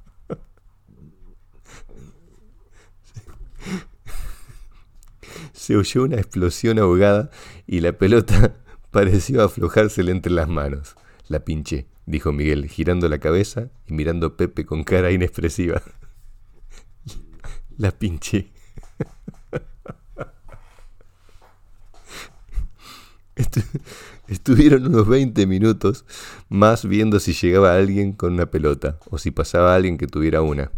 Se 5.65 5.75
oyó 5.75 6.03
una 6.03 6.17
explosión 6.17 6.77
ahogada 6.77 7.31
y 7.65 7.79
la 7.79 7.97
pelota 7.97 8.55
pareció 8.91 9.41
aflojársele 9.41 10.11
entre 10.11 10.31
las 10.31 10.47
manos. 10.47 10.95
La 11.27 11.43
pinché, 11.43 11.87
dijo 12.05 12.31
Miguel, 12.31 12.67
girando 12.67 13.09
la 13.09 13.17
cabeza 13.17 13.71
y 13.87 13.93
mirando 13.95 14.27
a 14.27 14.37
Pepe 14.37 14.63
con 14.67 14.83
cara 14.83 15.11
inexpresiva. 15.11 15.81
La 17.79 17.89
pinché. 17.89 18.51
Estuvieron 24.27 24.85
unos 24.85 25.07
20 25.07 25.47
minutos 25.47 26.05
más 26.47 26.87
viendo 26.87 27.19
si 27.19 27.33
llegaba 27.33 27.73
alguien 27.75 28.13
con 28.13 28.33
una 28.33 28.51
pelota 28.51 28.99
o 29.09 29.17
si 29.17 29.31
pasaba 29.31 29.73
alguien 29.73 29.97
que 29.97 30.05
tuviera 30.05 30.43
una. 30.43 30.71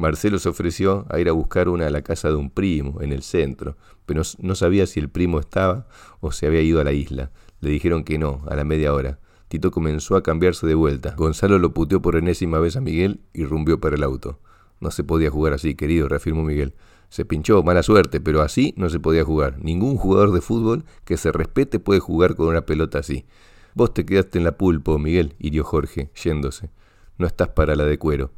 Marcelo 0.00 0.38
se 0.38 0.48
ofreció 0.48 1.04
a 1.10 1.20
ir 1.20 1.28
a 1.28 1.32
buscar 1.32 1.68
una 1.68 1.86
a 1.86 1.90
la 1.90 2.00
casa 2.00 2.28
de 2.28 2.34
un 2.34 2.48
primo 2.48 3.02
en 3.02 3.12
el 3.12 3.22
centro, 3.22 3.76
pero 4.06 4.22
no 4.38 4.54
sabía 4.54 4.86
si 4.86 4.98
el 4.98 5.10
primo 5.10 5.38
estaba 5.38 5.86
o 6.20 6.32
se 6.32 6.46
había 6.46 6.62
ido 6.62 6.80
a 6.80 6.84
la 6.84 6.92
isla. 6.92 7.32
Le 7.60 7.68
dijeron 7.68 8.02
que 8.02 8.18
no, 8.18 8.42
a 8.48 8.56
la 8.56 8.64
media 8.64 8.94
hora. 8.94 9.18
Tito 9.48 9.70
comenzó 9.70 10.16
a 10.16 10.22
cambiarse 10.22 10.66
de 10.66 10.74
vuelta. 10.74 11.14
Gonzalo 11.18 11.58
lo 11.58 11.74
puteó 11.74 12.00
por 12.00 12.16
enésima 12.16 12.58
vez 12.60 12.76
a 12.76 12.80
Miguel 12.80 13.20
y 13.34 13.44
rumbió 13.44 13.78
para 13.78 13.94
el 13.94 14.02
auto. 14.02 14.40
No 14.80 14.90
se 14.90 15.04
podía 15.04 15.30
jugar 15.30 15.52
así, 15.52 15.74
querido, 15.74 16.08
reafirmó 16.08 16.44
Miguel. 16.44 16.72
Se 17.10 17.26
pinchó, 17.26 17.62
mala 17.62 17.82
suerte, 17.82 18.22
pero 18.22 18.40
así 18.40 18.72
no 18.78 18.88
se 18.88 19.00
podía 19.00 19.22
jugar. 19.22 19.58
Ningún 19.62 19.98
jugador 19.98 20.32
de 20.32 20.40
fútbol 20.40 20.86
que 21.04 21.18
se 21.18 21.30
respete 21.30 21.78
puede 21.78 22.00
jugar 22.00 22.36
con 22.36 22.48
una 22.48 22.64
pelota 22.64 23.00
así. 23.00 23.26
Vos 23.74 23.92
te 23.92 24.06
quedaste 24.06 24.38
en 24.38 24.44
la 24.44 24.56
pulpo, 24.56 24.98
Miguel, 24.98 25.34
hirió 25.38 25.62
Jorge, 25.62 26.10
yéndose. 26.24 26.70
No 27.18 27.26
estás 27.26 27.48
para 27.48 27.76
la 27.76 27.84
de 27.84 27.98
cuero. 27.98 28.30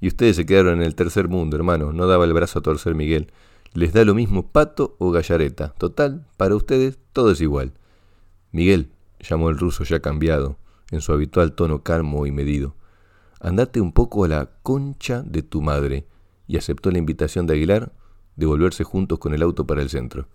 Y 0.00 0.08
ustedes 0.08 0.36
se 0.36 0.46
quedaron 0.46 0.80
en 0.80 0.82
el 0.82 0.94
tercer 0.94 1.28
mundo, 1.28 1.56
hermano. 1.56 1.92
No 1.92 2.06
daba 2.06 2.24
el 2.24 2.32
brazo 2.32 2.58
a 2.58 2.62
torcer 2.62 2.94
Miguel. 2.94 3.32
Les 3.74 3.92
da 3.92 4.04
lo 4.04 4.14
mismo 4.14 4.50
pato 4.50 4.96
o 4.98 5.10
gallareta. 5.10 5.74
Total, 5.78 6.26
para 6.36 6.56
ustedes 6.56 6.98
todo 7.12 7.32
es 7.32 7.40
igual. 7.40 7.72
Miguel, 8.52 8.90
llamó 9.20 9.50
el 9.50 9.58
ruso 9.58 9.84
ya 9.84 10.00
cambiado, 10.00 10.58
en 10.90 11.00
su 11.00 11.12
habitual 11.12 11.52
tono 11.52 11.82
calmo 11.82 12.26
y 12.26 12.32
medido, 12.32 12.74
andate 13.40 13.80
un 13.80 13.92
poco 13.92 14.24
a 14.24 14.28
la 14.28 14.50
concha 14.62 15.22
de 15.22 15.42
tu 15.42 15.62
madre, 15.62 16.06
y 16.46 16.56
aceptó 16.56 16.90
la 16.90 16.98
invitación 16.98 17.46
de 17.46 17.54
Aguilar 17.54 17.92
de 18.34 18.46
volverse 18.46 18.82
juntos 18.82 19.18
con 19.18 19.34
el 19.34 19.42
auto 19.42 19.66
para 19.66 19.82
el 19.82 19.88
centro. 19.88 20.26